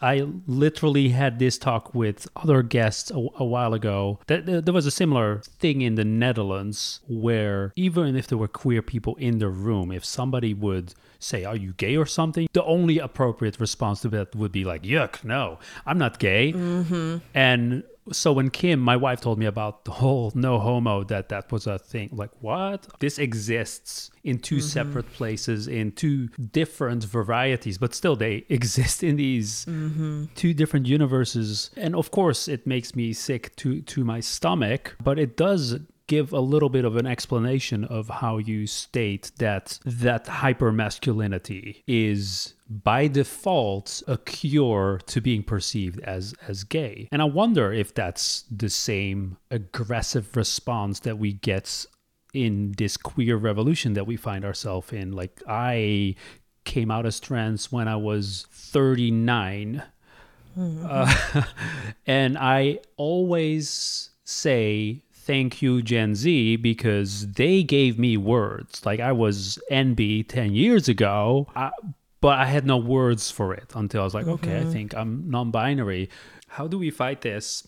[0.00, 4.18] I literally had this talk with other guests a, a while ago.
[4.26, 8.82] That there was a similar thing in the Netherlands where even if there were queer
[8.82, 12.48] people in the room, if somebody would say, Are you gay or something?
[12.52, 16.52] The only appropriate response to that would be like, Yuck, no, I'm not gay.
[16.52, 17.18] Mm-hmm.
[17.34, 21.52] And so when Kim, my wife, told me about the whole no homo, that that
[21.52, 22.08] was a thing.
[22.12, 22.86] Like, what?
[22.98, 24.66] This exists in 2 mm-hmm.
[24.66, 30.24] separate places, in two different varieties, but still they exist in these mm-hmm.
[30.34, 31.70] two different universes.
[31.76, 35.78] And of course, it makes me sick to to my stomach, but it does
[36.10, 41.84] give a little bit of an explanation of how you state that that hyper masculinity
[41.86, 47.08] is by default a cure to being perceived as as gay.
[47.10, 51.84] And I wonder if that's the same aggressive response that we get
[52.32, 55.12] in this queer revolution that we find ourselves in.
[55.12, 56.14] Like I
[56.64, 59.82] came out as trans when I was 39.
[60.56, 60.86] Mm-hmm.
[60.88, 61.42] Uh,
[62.06, 68.84] and I always say thank you Gen Z because they gave me words.
[68.86, 71.70] Like I was NB 10 years ago, I,
[72.20, 74.44] but I had no words for it until I was like, mm-hmm.
[74.44, 76.10] okay, I think I'm non-binary.
[76.48, 77.66] How do we fight this?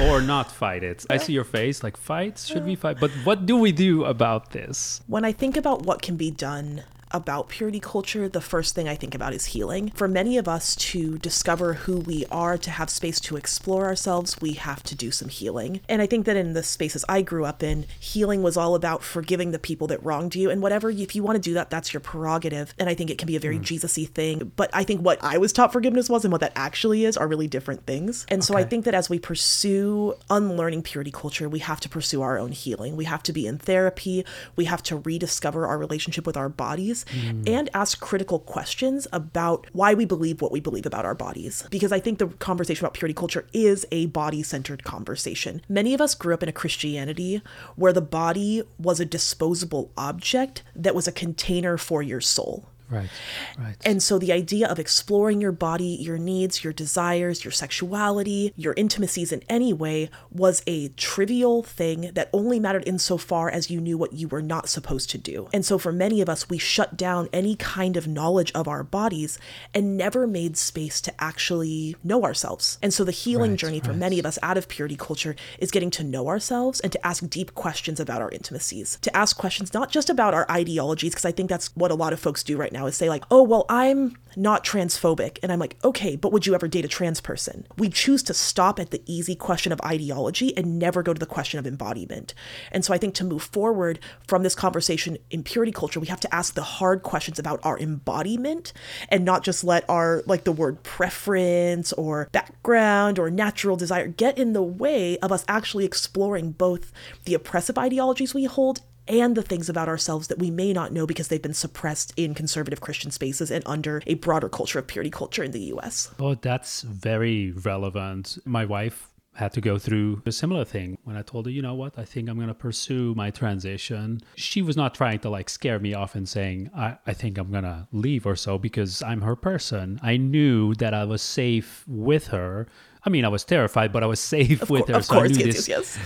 [0.00, 1.06] or not fight it.
[1.08, 2.98] I see your face like fight, should we fight?
[2.98, 5.00] But what do we do about this?
[5.06, 8.94] When I think about what can be done about purity culture, the first thing I
[8.94, 9.90] think about is healing.
[9.94, 14.36] For many of us to discover who we are, to have space to explore ourselves,
[14.40, 15.80] we have to do some healing.
[15.88, 19.02] And I think that in the spaces I grew up in, healing was all about
[19.02, 20.50] forgiving the people that wronged you.
[20.50, 22.74] And whatever, if you want to do that, that's your prerogative.
[22.78, 23.62] And I think it can be a very mm.
[23.62, 24.52] Jesus y thing.
[24.56, 27.28] But I think what I was taught forgiveness was and what that actually is are
[27.28, 28.26] really different things.
[28.28, 28.56] And so.
[28.56, 32.52] I think that as we pursue unlearning purity culture, we have to pursue our own
[32.52, 32.96] healing.
[32.96, 34.24] We have to be in therapy.
[34.56, 37.48] We have to rediscover our relationship with our bodies bodies mm.
[37.48, 41.64] and ask critical questions about why we believe what we believe about our bodies.
[41.70, 45.62] Because I think the conversation about purity culture is a body centered conversation.
[45.68, 47.42] Many of us grew up in a Christianity
[47.76, 52.68] where the body was a disposable object that was a container for your soul.
[52.88, 53.10] Right.
[53.58, 53.76] Right.
[53.84, 58.74] And so the idea of exploring your body, your needs, your desires, your sexuality, your
[58.76, 63.98] intimacies in any way was a trivial thing that only mattered insofar as you knew
[63.98, 65.48] what you were not supposed to do.
[65.52, 68.84] And so for many of us, we shut down any kind of knowledge of our
[68.84, 69.38] bodies
[69.74, 72.78] and never made space to actually know ourselves.
[72.82, 73.98] And so the healing right, journey for right.
[73.98, 77.28] many of us out of purity culture is getting to know ourselves and to ask
[77.28, 81.32] deep questions about our intimacies, to ask questions not just about our ideologies, because I
[81.32, 83.42] think that's what a lot of folks do right now now is say like, oh,
[83.42, 85.38] well, I'm not transphobic.
[85.42, 87.66] And I'm like, okay, but would you ever date a trans person?
[87.78, 91.26] We choose to stop at the easy question of ideology and never go to the
[91.26, 92.34] question of embodiment.
[92.70, 96.20] And so I think to move forward from this conversation in purity culture, we have
[96.20, 98.74] to ask the hard questions about our embodiment
[99.08, 104.36] and not just let our, like the word preference or background or natural desire get
[104.36, 106.92] in the way of us actually exploring both
[107.24, 111.06] the oppressive ideologies we hold and the things about ourselves that we may not know
[111.06, 115.10] because they've been suppressed in conservative Christian spaces and under a broader culture of purity
[115.10, 116.10] culture in the US.
[116.18, 118.38] Oh, that's very relevant.
[118.44, 121.74] My wife had to go through a similar thing when I told her, you know
[121.74, 124.20] what, I think I'm going to pursue my transition.
[124.34, 127.50] She was not trying to like scare me off and saying, I, I think I'm
[127.50, 130.00] going to leave or so because I'm her person.
[130.02, 132.66] I knew that I was safe with her
[133.06, 135.00] I mean, I was terrified, but I was safe of with her.
[135.00, 135.68] so course, I knew yes, this.
[135.68, 135.98] Yes,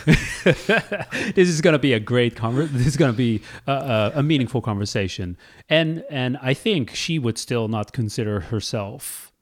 [0.47, 1.33] yes.
[1.35, 2.77] this is going to be a great conversation.
[2.77, 5.37] This is going to be a, a, a, meaningful conversation,
[5.69, 9.33] and and I think she would still not consider herself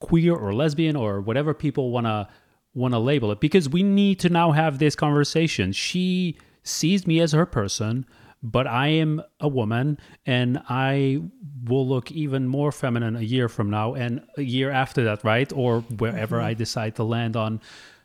[0.00, 2.28] queer or lesbian or whatever people want to
[2.74, 5.72] want to label it because we need to now have this conversation.
[5.72, 8.06] She sees me as her person
[8.42, 11.22] but I am a woman and I
[11.64, 15.52] will look even more feminine a year from now and a year after that, right?
[15.52, 16.46] Or wherever mm-hmm.
[16.46, 17.60] I decide to land on.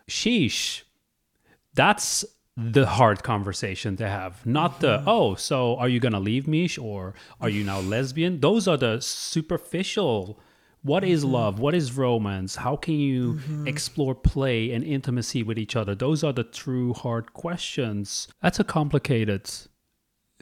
[0.07, 0.83] Sheesh.
[1.73, 2.23] That's
[2.55, 4.45] the hard conversation to have.
[4.45, 5.09] Not the, mm-hmm.
[5.09, 8.39] oh, so are you going to leave me or are you now lesbian?
[8.39, 10.39] Those are the superficial.
[10.81, 11.33] What is mm-hmm.
[11.33, 11.59] love?
[11.59, 12.55] What is romance?
[12.55, 13.67] How can you mm-hmm.
[13.67, 15.95] explore play and intimacy with each other?
[15.95, 18.27] Those are the true hard questions.
[18.41, 19.49] That's a complicated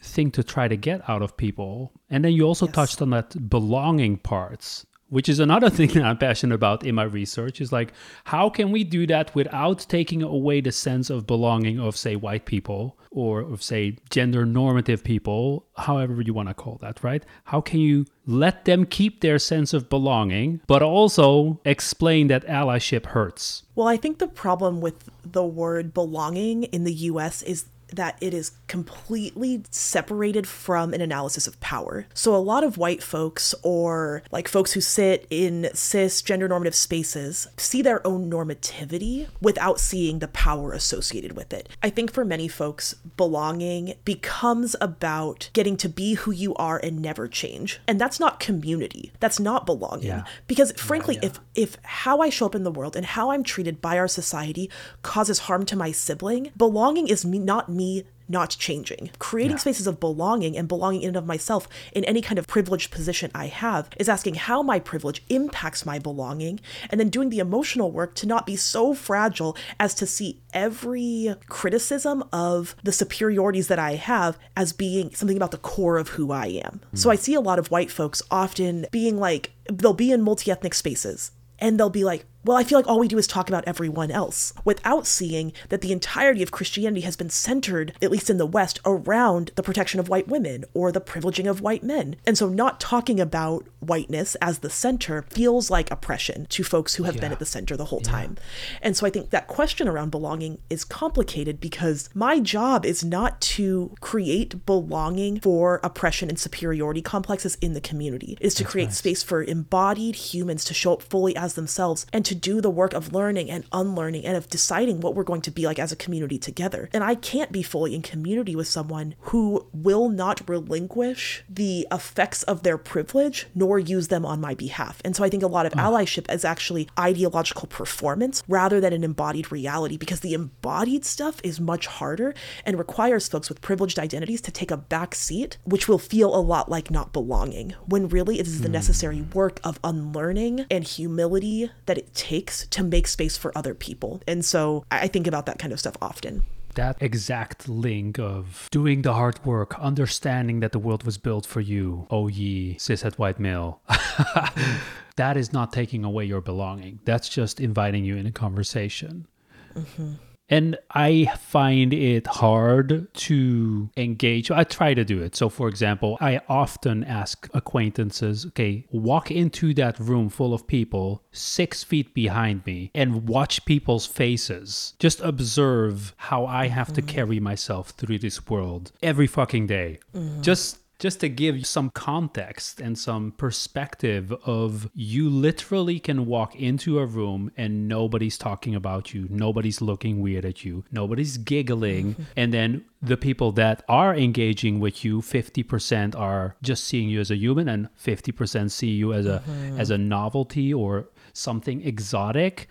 [0.06, 1.92] thing to try to get out of people.
[2.10, 2.76] And then you also yes.
[2.76, 7.04] touched on that belonging parts, which is another thing that I'm passionate about in my
[7.04, 7.94] research is like
[8.26, 12.46] how can we do that without taking away the sense of belonging of say white
[12.46, 17.24] people or of say gender normative people, however you want to call that, right?
[17.46, 23.08] How can you let them keep their sense of belonging but also explain that allyship
[23.08, 23.64] hurts?
[23.74, 28.34] Well, I think the problem with the word belonging in the US is that it
[28.34, 32.08] is completely separated from an analysis of power.
[32.14, 36.76] So a lot of white folks or like folks who sit in cis gender normative
[36.76, 41.70] spaces see their own normativity without seeing the power associated with it.
[41.82, 47.02] I think for many folks, belonging becomes about getting to be who you are and
[47.02, 47.80] never change.
[47.88, 49.12] And that's not community.
[49.20, 50.08] That's not belonging.
[50.08, 50.24] Yeah.
[50.48, 51.30] Because frankly, yeah.
[51.30, 54.08] if if how I show up in the world and how I'm treated by our
[54.08, 54.70] society
[55.02, 57.85] causes harm to my sibling, belonging is me not me
[58.28, 59.12] not changing.
[59.20, 59.62] Creating Yeah.
[59.62, 63.30] spaces of belonging and belonging in and of myself in any kind of privileged position
[63.36, 67.92] I have is asking how my privilege impacts my belonging and then doing the emotional
[67.92, 73.78] work to not be so fragile as to see every criticism of the superiorities that
[73.78, 76.82] I have as being something about the core of who I am.
[76.90, 76.98] Hmm.
[76.98, 80.50] So I see a lot of white folks often being like, they'll be in multi
[80.50, 83.50] ethnic spaces and they'll be like, well, I feel like all we do is talk
[83.50, 88.30] about everyone else without seeing that the entirety of Christianity has been centered, at least
[88.30, 92.18] in the West, around the protection of white women or the privileging of white men.
[92.24, 97.04] And so not talking about whiteness as the center feels like oppression to folks who
[97.04, 98.38] have been at the center the whole time.
[98.82, 103.42] And so I think that question around belonging is complicated because my job is not
[103.42, 108.38] to create belonging for oppression and superiority complexes in the community.
[108.40, 108.94] It is to create right.
[108.94, 112.94] space for embodied humans to show up fully as themselves and to do the work
[112.94, 115.96] of learning and unlearning and of deciding what we're going to be like as a
[115.96, 116.90] community together.
[116.94, 122.44] And I can't be fully in community with someone who will not relinquish the effects
[122.44, 125.02] of their privilege nor use them on my behalf.
[125.06, 125.80] And so I think a lot of hmm.
[125.80, 131.60] allyship is actually ideological performance rather than an embodied reality because the embodied stuff is
[131.60, 132.34] much harder
[132.66, 136.40] and requires folks with privileged identities to take a back seat, which will feel a
[136.40, 138.74] lot like not belonging, when really it is the hmm.
[138.74, 144.22] necessary work of unlearning and humility that it takes to make space for other people.
[144.28, 146.42] And so I I think about that kind of stuff often.
[146.76, 151.62] That exact link of doing the hard work, understanding that the world was built for
[151.62, 153.82] you, oh ye cishet white male.
[155.16, 157.00] that is not taking away your belonging.
[157.06, 159.28] That's just inviting you in a conversation.
[159.76, 160.14] Mm-hmm.
[160.50, 164.52] And I find it hard to engage.
[164.52, 165.36] I try to do it.
[165.36, 171.24] So, for example, I often ask acquaintances, okay, walk into that room full of people
[171.32, 174.94] six feet behind me and watch people's faces.
[175.00, 177.10] Just observe how I have to mm-hmm.
[177.10, 180.00] carry myself through this world every fucking day.
[180.14, 180.42] Mm-hmm.
[180.42, 186.56] Just just to give you some context and some perspective of you literally can walk
[186.56, 192.14] into a room and nobody's talking about you nobody's looking weird at you nobody's giggling
[192.14, 192.24] mm-hmm.
[192.36, 197.30] and then the people that are engaging with you 50% are just seeing you as
[197.30, 199.80] a human and 50% see you as a mm-hmm.
[199.80, 202.70] as a novelty or something exotic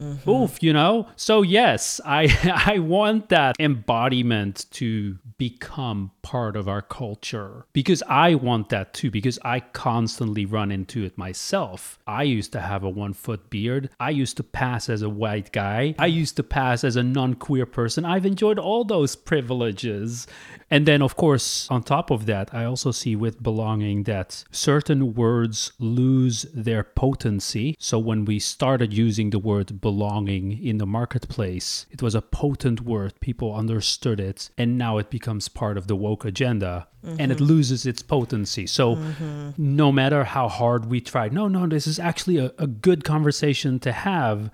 [0.00, 0.30] Mm-hmm.
[0.30, 1.08] Oof, you know?
[1.16, 2.24] So yes, I
[2.74, 9.10] I want that embodiment to become part of our culture because I want that too
[9.10, 11.98] because I constantly run into it myself.
[12.06, 13.90] I used to have a 1 foot beard.
[14.00, 15.94] I used to pass as a white guy.
[15.98, 18.04] I used to pass as a non-queer person.
[18.04, 20.26] I've enjoyed all those privileges.
[20.70, 25.14] And then of course, on top of that, I also see with belonging that certain
[25.14, 27.76] words lose their potency.
[27.78, 32.80] So when we started using the word belonging in the marketplace, it was a potent
[32.80, 33.12] word.
[33.20, 34.50] People understood it.
[34.58, 37.44] And now it becomes part of the woke agenda and it mm-hmm.
[37.44, 38.66] loses its potency.
[38.66, 39.50] So mm-hmm.
[39.56, 43.78] no matter how hard we try, no, no, this is actually a, a good conversation
[43.78, 44.50] to have.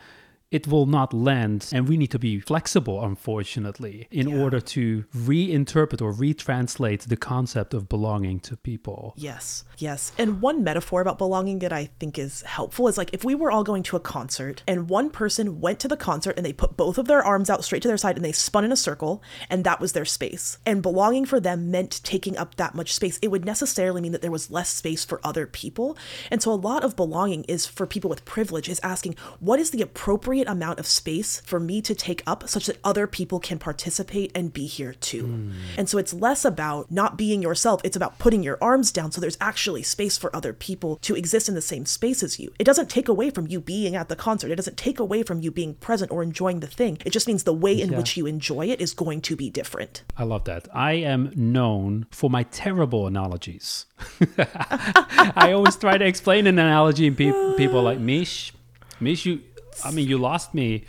[0.52, 6.02] It will not land, and we need to be flexible, unfortunately, in order to reinterpret
[6.02, 9.14] or retranslate the concept of belonging to people.
[9.16, 10.12] Yes, yes.
[10.18, 13.50] And one metaphor about belonging that I think is helpful is like if we were
[13.50, 16.76] all going to a concert and one person went to the concert and they put
[16.76, 19.22] both of their arms out straight to their side and they spun in a circle
[19.48, 20.58] and that was their space.
[20.66, 23.18] And belonging for them meant taking up that much space.
[23.22, 25.96] It would necessarily mean that there was less space for other people.
[26.30, 29.70] And so a lot of belonging is for people with privilege is asking what is
[29.70, 33.58] the appropriate amount of space for me to take up such that other people can
[33.58, 35.26] participate and be here too.
[35.26, 35.52] Hmm.
[35.78, 39.20] And so it's less about not being yourself, it's about putting your arms down so
[39.20, 42.52] there's actually space for other people to exist in the same space as you.
[42.58, 45.40] It doesn't take away from you being at the concert, it doesn't take away from
[45.40, 46.98] you being present or enjoying the thing.
[47.04, 47.98] It just means the way in Yeah.
[47.98, 50.02] which you enjoy it is going to be different.
[50.16, 50.68] I love that.
[50.74, 53.86] I am known for my terrible analogies.
[54.38, 58.52] I always try to explain an analogy, and pe- people are like, Mish,
[59.00, 59.40] Mish, you,
[59.84, 60.84] I mean, you lost me.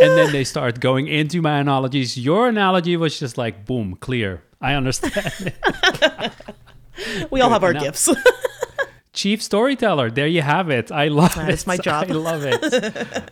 [0.00, 2.18] And then they start going into my analogies.
[2.18, 4.42] Your analogy was just like, boom, clear.
[4.60, 5.52] I understand.
[7.30, 8.08] We all have our Now- gifts.
[9.12, 10.10] Chief storyteller.
[10.10, 10.90] There you have it.
[10.92, 11.52] I love That it.
[11.54, 12.06] is my job.
[12.10, 13.30] I love it.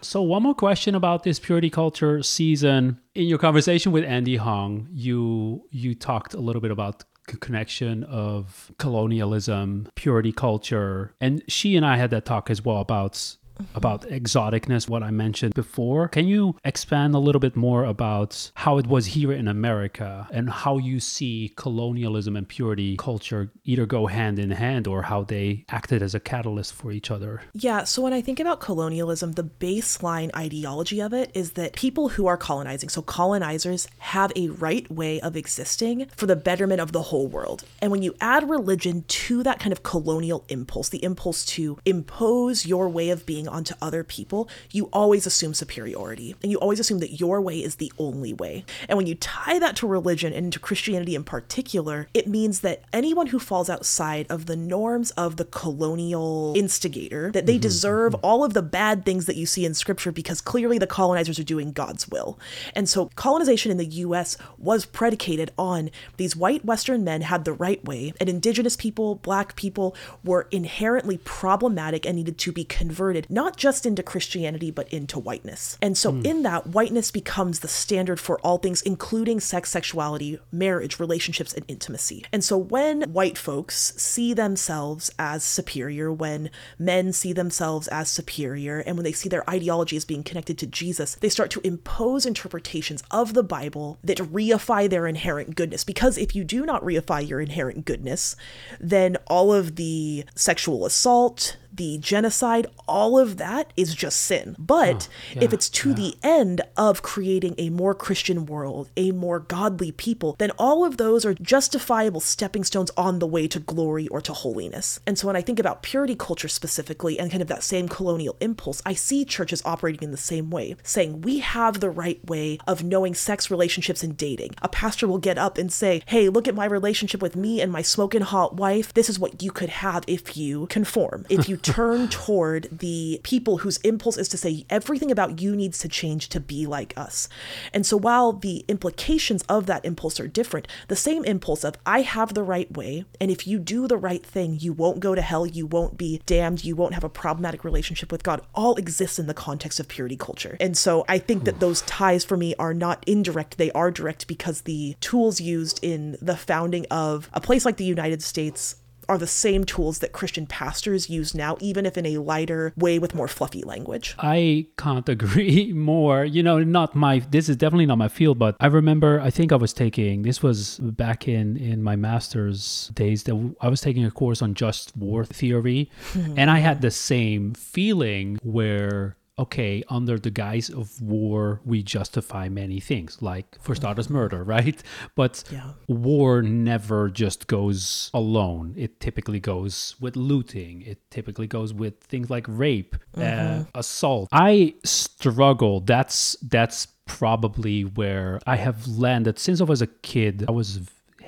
[0.00, 2.98] so, one more question about this purity culture season.
[3.14, 7.04] in your conversation with Andy Hong, you you talked a little bit about
[7.40, 13.36] connection of colonialism, purity culture, and she and I had that talk as well about
[13.74, 16.08] about exoticness, what I mentioned before.
[16.08, 20.50] Can you expand a little bit more about how it was here in America and
[20.50, 25.64] how you see colonialism and purity culture either go hand in hand or how they
[25.68, 27.42] acted as a catalyst for each other?
[27.52, 32.10] Yeah, so when I think about colonialism, the baseline ideology of it is that people
[32.10, 36.92] who are colonizing, so colonizers, have a right way of existing for the betterment of
[36.92, 37.64] the whole world.
[37.80, 42.66] And when you add religion to that kind of colonial impulse, the impulse to impose
[42.66, 46.34] your way of being onto other people, you always assume superiority.
[46.42, 48.64] And you always assume that your way is the only way.
[48.88, 52.82] And when you tie that to religion and to Christianity in particular, it means that
[52.92, 57.60] anyone who falls outside of the norms of the colonial instigator, that they mm-hmm.
[57.62, 61.38] deserve all of the bad things that you see in scripture because clearly the colonizers
[61.38, 62.38] are doing God's will.
[62.74, 67.52] And so colonization in the US was predicated on these white Western men had the
[67.52, 73.26] right way, and indigenous people, black people were inherently problematic and needed to be converted,
[73.28, 75.76] not not just into Christianity, but into whiteness.
[75.82, 76.24] And so, mm.
[76.24, 81.64] in that, whiteness becomes the standard for all things, including sex, sexuality, marriage, relationships, and
[81.66, 82.24] intimacy.
[82.32, 88.78] And so, when white folks see themselves as superior, when men see themselves as superior,
[88.78, 92.24] and when they see their ideology as being connected to Jesus, they start to impose
[92.24, 95.82] interpretations of the Bible that reify their inherent goodness.
[95.82, 98.36] Because if you do not reify your inherent goodness,
[98.78, 104.54] then all of the sexual assault, the genocide, all of that is just sin.
[104.56, 105.94] But oh, yeah, if it's to yeah.
[105.96, 110.96] the end of creating a more Christian world, a more godly people, then all of
[110.96, 115.00] those are justifiable stepping stones on the way to glory or to holiness.
[115.08, 118.36] And so when I think about purity culture specifically and kind of that same colonial
[118.40, 122.58] impulse, I see churches operating in the same way, saying we have the right way
[122.68, 124.54] of knowing sex, relationships, and dating.
[124.62, 127.72] A pastor will get up and say, hey, look at my relationship with me and
[127.72, 128.94] my smoking hot wife.
[128.94, 133.58] This is what you could have if you conform, if you turn toward the people
[133.58, 137.30] whose impulse is to say everything about you needs to change to be like us.
[137.72, 142.02] And so while the implications of that impulse are different, the same impulse of I
[142.02, 145.22] have the right way, and if you do the right thing, you won't go to
[145.22, 149.18] hell, you won't be damned, you won't have a problematic relationship with God, all exists
[149.18, 150.58] in the context of purity culture.
[150.60, 154.26] And so I think that those ties for me are not indirect, they are direct
[154.26, 158.76] because the tools used in the founding of a place like the United States
[159.12, 162.98] are the same tools that Christian pastors use now, even if in a lighter way
[162.98, 164.14] with more fluffy language.
[164.18, 166.24] I can't agree more.
[166.24, 169.52] You know, not my, this is definitely not my field, but I remember, I think
[169.52, 174.06] I was taking, this was back in, in my master's days, that I was taking
[174.06, 175.90] a course on just war theory.
[176.12, 176.34] Hmm.
[176.38, 182.48] and I had the same feeling where okay, under the guise of war, we justify
[182.48, 184.82] many things, like for starters, murder, right?
[185.14, 185.72] But yeah.
[185.88, 188.74] war never just goes alone.
[188.76, 193.60] It typically goes with looting, it typically goes with things like rape, uh, mm-hmm.
[193.62, 194.28] uh, assault.
[194.32, 195.80] I struggle.
[195.80, 200.44] That's, that's probably where I have landed since I was a kid.
[200.48, 200.80] I was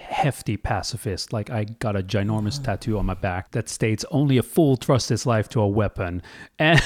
[0.05, 1.33] hefty pacifist.
[1.33, 2.65] Like I got a ginormous mm.
[2.65, 6.23] tattoo on my back that states only a fool trusts his life to a weapon.
[6.57, 6.81] And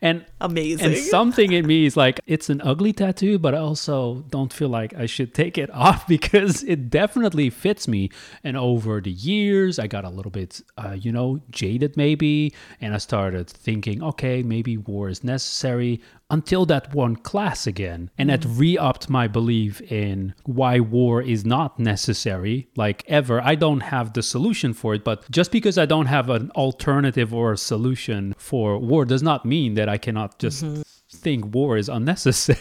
[0.00, 0.86] and amazing.
[0.86, 4.68] And something in me is like it's an ugly tattoo, but I also don't feel
[4.68, 8.10] like I should take it off because it definitely fits me.
[8.42, 12.94] And over the years, I got a little bit uh, you know, jaded maybe, and
[12.94, 16.00] I started thinking, okay, maybe war is necessary
[16.32, 18.10] until that one class again.
[18.18, 18.58] And that mm.
[18.58, 23.40] re upped my belief in why war is not necessary, like ever.
[23.40, 27.32] I don't have the solution for it, but just because I don't have an alternative
[27.34, 30.64] or a solution for war does not mean that I cannot just.
[30.64, 30.82] Mm-hmm
[31.12, 32.58] think war is unnecessary.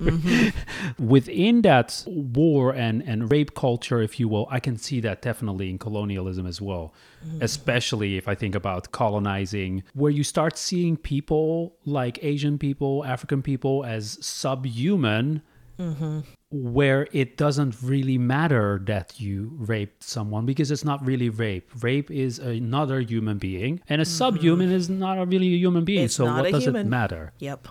[0.00, 1.06] Mm-hmm.
[1.06, 5.70] Within that war and, and rape culture, if you will, I can see that definitely
[5.70, 6.92] in colonialism as well,
[7.24, 7.42] mm-hmm.
[7.42, 13.42] especially if I think about colonizing, where you start seeing people like Asian people, African
[13.42, 15.42] people as subhuman.
[15.82, 16.20] Mm-hmm.
[16.50, 21.70] Where it doesn't really matter that you raped someone because it's not really rape.
[21.82, 24.12] Rape is another human being, and a mm-hmm.
[24.12, 26.04] subhuman is not a really a human being.
[26.04, 26.86] It's so what does human.
[26.86, 27.32] it matter?
[27.38, 27.68] Yep.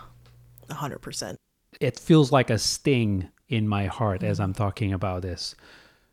[0.69, 1.35] 100%.
[1.79, 5.55] It feels like a sting in my heart as I'm talking about this.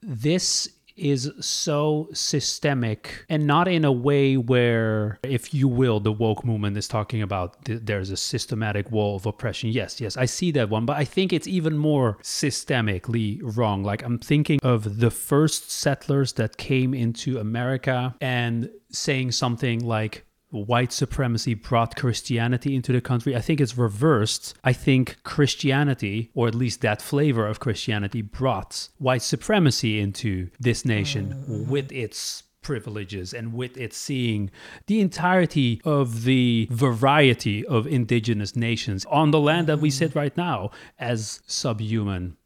[0.02, 0.68] This
[0.98, 6.76] is so systemic and not in a way where, if you will, the woke movement
[6.76, 9.70] is talking about th- there's a systematic wall of oppression.
[9.70, 13.82] Yes, yes, I see that one, but I think it's even more systemically wrong.
[13.82, 20.24] Like, I'm thinking of the first settlers that came into America and saying something like,
[20.50, 23.36] white supremacy brought Christianity into the country.
[23.36, 24.56] I think it's reversed.
[24.64, 30.84] I think Christianity, or at least that flavor of Christianity, brought white supremacy into this
[30.84, 34.50] nation with its privileges and with it seeing
[34.86, 40.36] the entirety of the variety of indigenous nations on the land that we sit right
[40.36, 42.36] now as subhuman.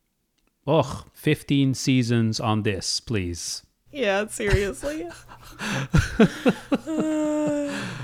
[0.67, 3.63] Ugh, 15 seasons on this, please.
[3.93, 5.09] Yeah, seriously.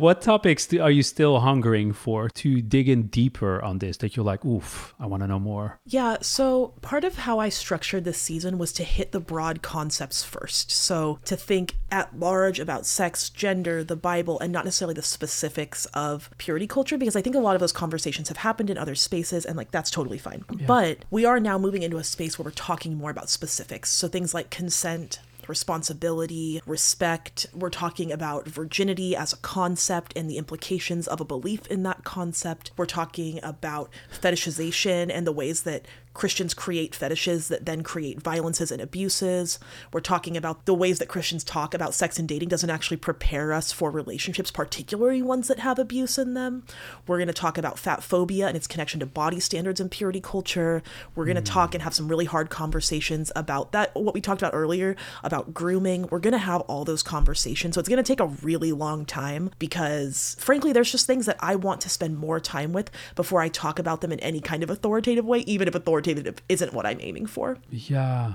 [0.00, 4.16] What topics do, are you still hungering for to dig in deeper on this that
[4.16, 5.78] you're like, oof, I want to know more?
[5.84, 10.24] Yeah, so part of how I structured this season was to hit the broad concepts
[10.24, 10.70] first.
[10.70, 15.84] So to think at large about sex, gender, the Bible, and not necessarily the specifics
[15.92, 18.94] of purity culture, because I think a lot of those conversations have happened in other
[18.94, 20.46] spaces, and like that's totally fine.
[20.66, 23.90] But we are now moving into a space where we're talking more about specifics.
[23.90, 25.18] So things like consent,
[25.50, 27.46] responsibility, respect.
[27.52, 32.04] We're talking about virginity as a concept and the implications of a belief in that
[32.04, 32.70] concept.
[32.76, 38.72] We're talking about fetishization and the ways that Christians create fetishes that then create violences
[38.72, 39.60] and abuses.
[39.92, 43.52] We're talking about the ways that Christians talk about sex and dating doesn't actually prepare
[43.52, 46.64] us for relationships, particularly ones that have abuse in them.
[47.06, 50.20] We're going to talk about fat phobia and its connection to body standards and purity
[50.20, 50.82] culture.
[51.14, 51.54] We're going to hmm.
[51.54, 55.54] talk and have some really hard conversations about that, what we talked about earlier about
[55.54, 56.08] grooming.
[56.10, 57.76] We're going to have all those conversations.
[57.76, 61.36] So it's going to take a really long time because, frankly, there's just things that
[61.38, 64.64] I want to spend more time with before I talk about them in any kind
[64.64, 65.99] of authoritative way, even if authoritative
[66.48, 67.58] isn't what I'm aiming for.
[67.70, 68.34] Yeah.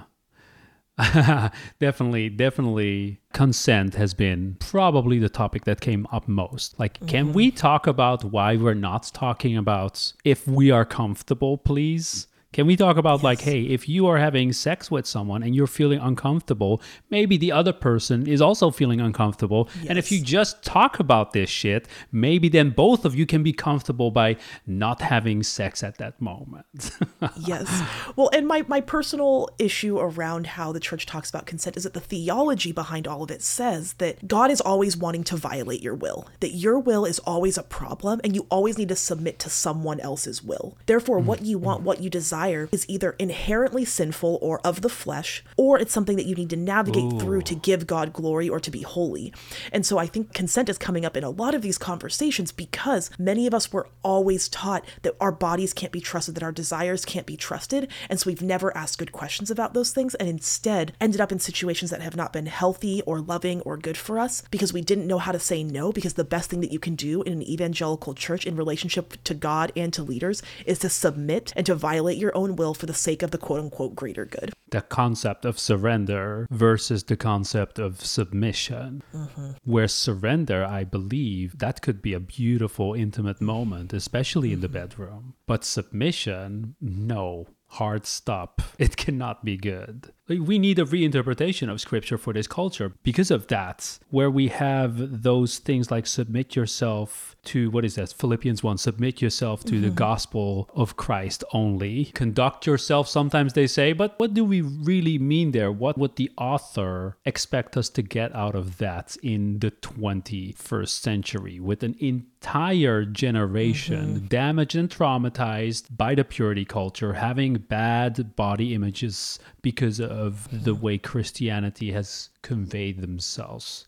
[1.79, 6.79] definitely, definitely consent has been probably the topic that came up most.
[6.79, 7.33] Like, can mm-hmm.
[7.33, 12.27] we talk about why we're not talking about if we are comfortable, please?
[12.55, 15.67] Can we talk about like, hey, if you are having sex with someone and you're
[15.67, 19.67] feeling uncomfortable, maybe the other person is also feeling uncomfortable.
[19.89, 23.51] And if you just talk about this shit, maybe then both of you can be
[23.51, 26.91] comfortable by not having sex at that moment.
[27.45, 27.67] yes.
[28.15, 31.93] Well, and my, my personal issue around how the church talks about consent is that
[31.93, 35.93] the theology behind all of it says that God is always wanting to violate your
[35.93, 39.49] will, that your will is always a problem and you always need to submit to
[39.49, 40.77] someone else's will.
[40.85, 41.25] Therefore, mm.
[41.25, 45.79] what you want, what you desire is either inherently sinful or of the flesh, or
[45.79, 48.81] it's something that you need to navigate through to give God glory or to be
[48.81, 49.33] holy.
[49.71, 53.09] And so I think consent is coming up in a lot of these conversations because
[53.17, 57.05] many of us were always taught that our bodies can't be trusted, that our desires
[57.05, 57.89] can't be trusted.
[58.09, 61.39] And so we've never asked good questions about those things and instead ended up in
[61.39, 65.07] situations that have not been healthy or loving or good for us because we didn't
[65.07, 65.91] know how to say no.
[65.91, 69.33] Because the best thing that you can do in an evangelical church in relationship to
[69.33, 72.93] God and to leaders is to submit and to violate your own will for the
[72.93, 74.53] sake of the quote unquote greater good.
[74.71, 79.01] the concept of surrender versus the concept of submission.
[79.13, 79.51] Mm-hmm.
[79.63, 84.73] Where surrender, I believe, that could be a beautiful, intimate moment, especially in the mm-hmm.
[84.73, 85.33] bedroom.
[85.47, 87.47] But submission, no.
[87.67, 88.61] Hard stop.
[88.77, 90.11] It cannot be good.
[90.27, 94.47] Like, We need a reinterpretation of scripture for this culture because of that, where we
[94.47, 98.11] have those things like submit yourself to what is that?
[98.11, 99.95] Philippians 1 submit yourself to the mm-hmm.
[99.95, 102.05] gospel of Christ only.
[102.05, 105.71] Conduct yourself, sometimes they say, but what do we really mean there?
[105.71, 111.59] What would the author expect us to get out of that in the 21st century
[111.59, 114.25] with an entire generation mm-hmm.
[114.25, 120.14] damaged and traumatized by the purity culture, having bad body images because of
[120.51, 123.85] the way Christianity has conveyed themselves?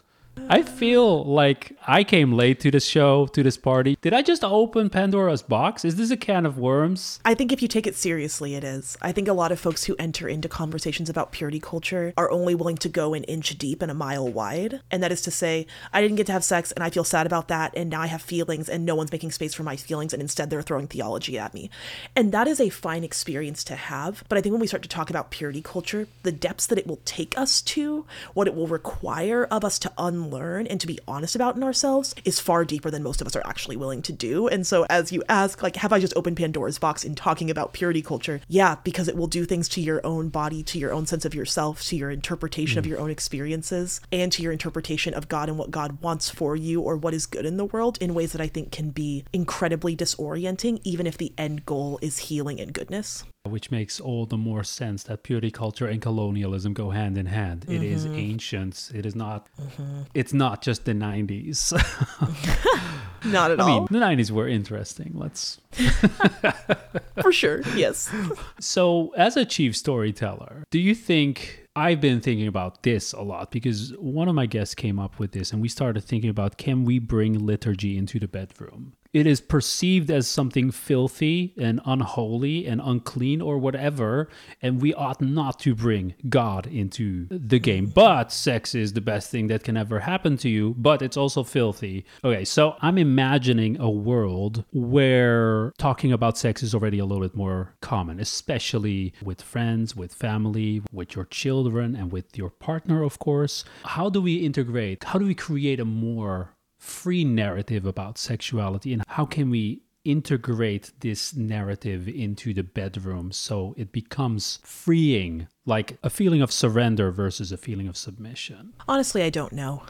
[0.50, 3.98] I feel like I came late to this show, to this party.
[4.02, 5.84] Did I just open Pandora's box?
[5.84, 7.20] Is this a can of worms?
[7.26, 8.98] I think if you take it seriously, it is.
[9.02, 12.56] I think a lot of folks who enter into conversations about purity culture are only
[12.56, 14.80] willing to go an inch deep and a mile wide.
[14.90, 17.26] And that is to say, I didn't get to have sex and I feel sad
[17.26, 17.74] about that.
[17.76, 20.14] And now I have feelings and no one's making space for my feelings.
[20.14, 21.70] And instead they're throwing theology at me.
[22.16, 24.24] And that is a fine experience to have.
[24.30, 26.88] But I think when we start to talk about purity culture, the depths that it
[26.88, 31.00] will take us to, what it will require of us to unlearn and to be
[31.08, 34.14] honest about in ourselves is far deeper than most of us are actually willing to
[34.14, 34.48] do.
[34.48, 37.74] And so as you ask, like, have I just opened Pandora's box in talking about
[37.74, 38.42] purity culture?
[38.48, 41.34] Yeah, because it will do things to your own body, to your own sense of
[41.34, 42.92] yourself, to your interpretation of hmm.
[42.92, 46.82] your own experiences, and to your interpretation of God and what God wants for you
[46.82, 49.96] or what is good in the world in ways that I think can be incredibly
[49.96, 53.24] disorienting, even if the end goal is healing and goodness.
[53.48, 57.66] Which makes all the more sense that purity culture and colonialism go hand in hand.
[57.68, 58.16] It is mm-hmm.
[58.16, 58.92] ancient.
[58.94, 59.48] It is not.
[59.62, 60.02] Mm-hmm.
[60.14, 61.74] It's not just the '90s.
[63.26, 63.80] Not at I all.
[63.80, 65.12] mean, the '90s were interesting.
[65.16, 65.60] Let's.
[67.22, 67.62] for sure.
[67.76, 68.14] Yes.
[68.60, 73.52] So, as a chief storyteller, do you think I've been thinking about this a lot
[73.52, 76.86] because one of my guests came up with this and we started thinking about can
[76.86, 78.94] we bring liturgy into the bedroom?
[79.14, 84.30] It is perceived as something filthy and unholy and unclean or whatever,
[84.62, 87.88] and we ought not to bring God into the game.
[87.88, 91.44] But sex is the best thing that can ever happen to you, but it's also
[91.44, 92.06] filthy.
[92.24, 97.36] Okay, so I'm imagining a world where talking about sex is already a little bit
[97.36, 103.20] more common, especially with friends, with family, with your children, and with your partner, of
[103.20, 103.64] course.
[103.84, 105.04] How do we integrate?
[105.04, 110.92] How do we create a more free narrative about sexuality and how can we integrate
[111.02, 117.52] this narrative into the bedroom so it becomes freeing like a feeling of surrender versus
[117.52, 118.74] a feeling of submission?
[118.88, 119.84] Honestly i don't know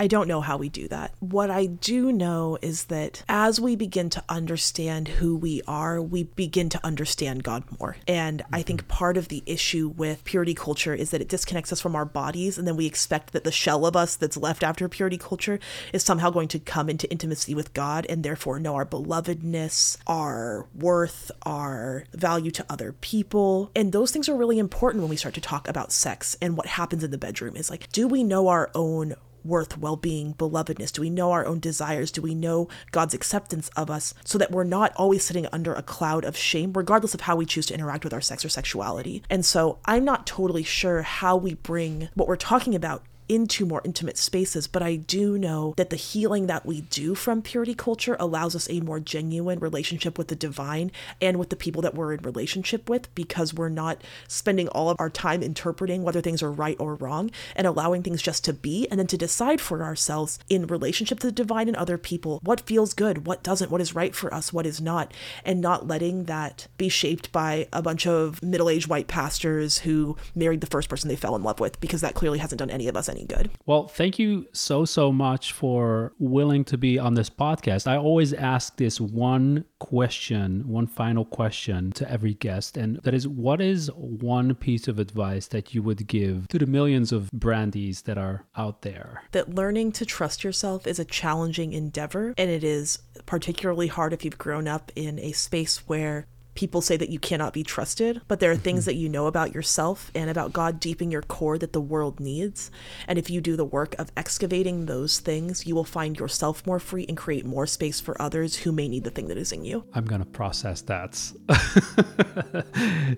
[0.00, 1.12] I don't know how we do that.
[1.20, 6.22] What I do know is that as we begin to understand who we are, we
[6.24, 7.98] begin to understand God more.
[8.08, 8.96] And I think mm-hmm.
[8.96, 12.56] part of the issue with purity culture is that it disconnects us from our bodies.
[12.56, 15.60] And then we expect that the shell of us that's left after purity culture
[15.92, 20.66] is somehow going to come into intimacy with God and therefore know our belovedness, our
[20.74, 23.70] worth, our value to other people.
[23.76, 26.64] And those things are really important when we start to talk about sex and what
[26.68, 29.14] happens in the bedroom is like, do we know our own
[29.44, 30.92] worth, well being, belovedness?
[30.92, 32.10] Do we know our own desires?
[32.10, 35.82] Do we know God's acceptance of us so that we're not always sitting under a
[35.82, 39.22] cloud of shame, regardless of how we choose to interact with our sex or sexuality?
[39.30, 43.80] And so I'm not totally sure how we bring what we're talking about into more
[43.84, 48.16] intimate spaces, but I do know that the healing that we do from purity culture
[48.18, 50.90] allows us a more genuine relationship with the divine
[51.22, 54.96] and with the people that we're in relationship with because we're not spending all of
[54.98, 58.88] our time interpreting whether things are right or wrong and allowing things just to be
[58.90, 62.62] and then to decide for ourselves in relationship to the divine and other people what
[62.62, 65.14] feels good, what doesn't, what is right for us, what is not,
[65.44, 70.16] and not letting that be shaped by a bunch of middle aged white pastors who
[70.34, 72.88] married the first person they fell in love with because that clearly hasn't done any
[72.88, 73.50] of us any any good.
[73.66, 77.86] Well, thank you so, so much for willing to be on this podcast.
[77.86, 83.28] I always ask this one question, one final question to every guest, and that is
[83.28, 88.02] what is one piece of advice that you would give to the millions of brandies
[88.02, 89.22] that are out there?
[89.32, 94.24] That learning to trust yourself is a challenging endeavor, and it is particularly hard if
[94.24, 98.40] you've grown up in a space where people say that you cannot be trusted, but
[98.40, 98.86] there are things mm-hmm.
[98.86, 102.20] that you know about yourself and about God deep in your core that the world
[102.20, 102.70] needs.
[103.06, 106.78] And if you do the work of excavating those things, you will find yourself more
[106.78, 109.64] free and create more space for others who may need the thing that is in
[109.64, 109.84] you.
[109.94, 111.12] I'm going to process that.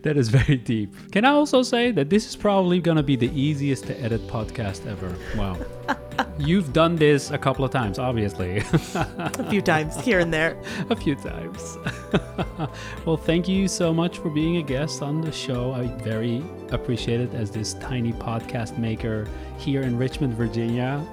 [0.03, 0.95] that is very deep.
[1.13, 4.27] Can I also say that this is probably going to be the easiest to edit
[4.29, 5.17] podcast ever?
[5.37, 5.59] Wow.
[6.39, 8.59] You've done this a couple of times, obviously.
[8.95, 10.61] a few times here and there.
[10.91, 11.79] A few times.
[13.07, 15.73] well, thank you so much for being a guest on the show.
[15.73, 21.05] I very appreciate it as this tiny podcast maker here in Richmond, Virginia.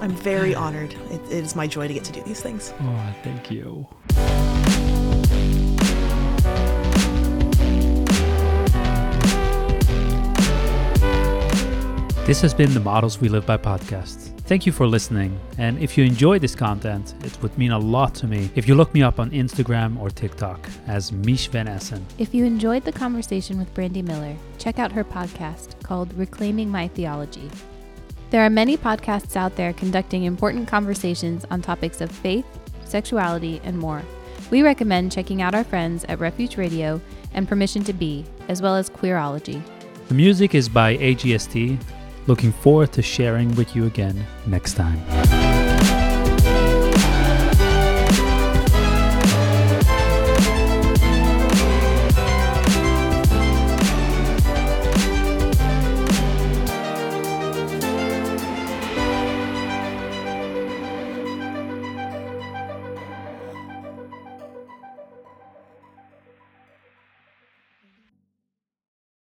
[0.00, 0.92] I'm very honored.
[1.10, 2.72] It, it is my joy to get to do these things.
[2.80, 3.86] Oh, thank you.
[12.30, 14.40] This has been the Models We Live By podcast.
[14.42, 18.14] Thank you for listening, and if you enjoy this content, it would mean a lot
[18.14, 22.06] to me if you look me up on Instagram or TikTok as Mish Van Essen.
[22.18, 26.86] If you enjoyed the conversation with Brandi Miller, check out her podcast called Reclaiming My
[26.86, 27.50] Theology.
[28.30, 32.46] There are many podcasts out there conducting important conversations on topics of faith,
[32.84, 34.02] sexuality, and more.
[34.52, 37.00] We recommend checking out our friends at Refuge Radio
[37.34, 39.60] and Permission to Be, as well as Queerology.
[40.06, 41.76] The music is by AGST,
[42.30, 45.39] Looking forward to sharing with you again next time.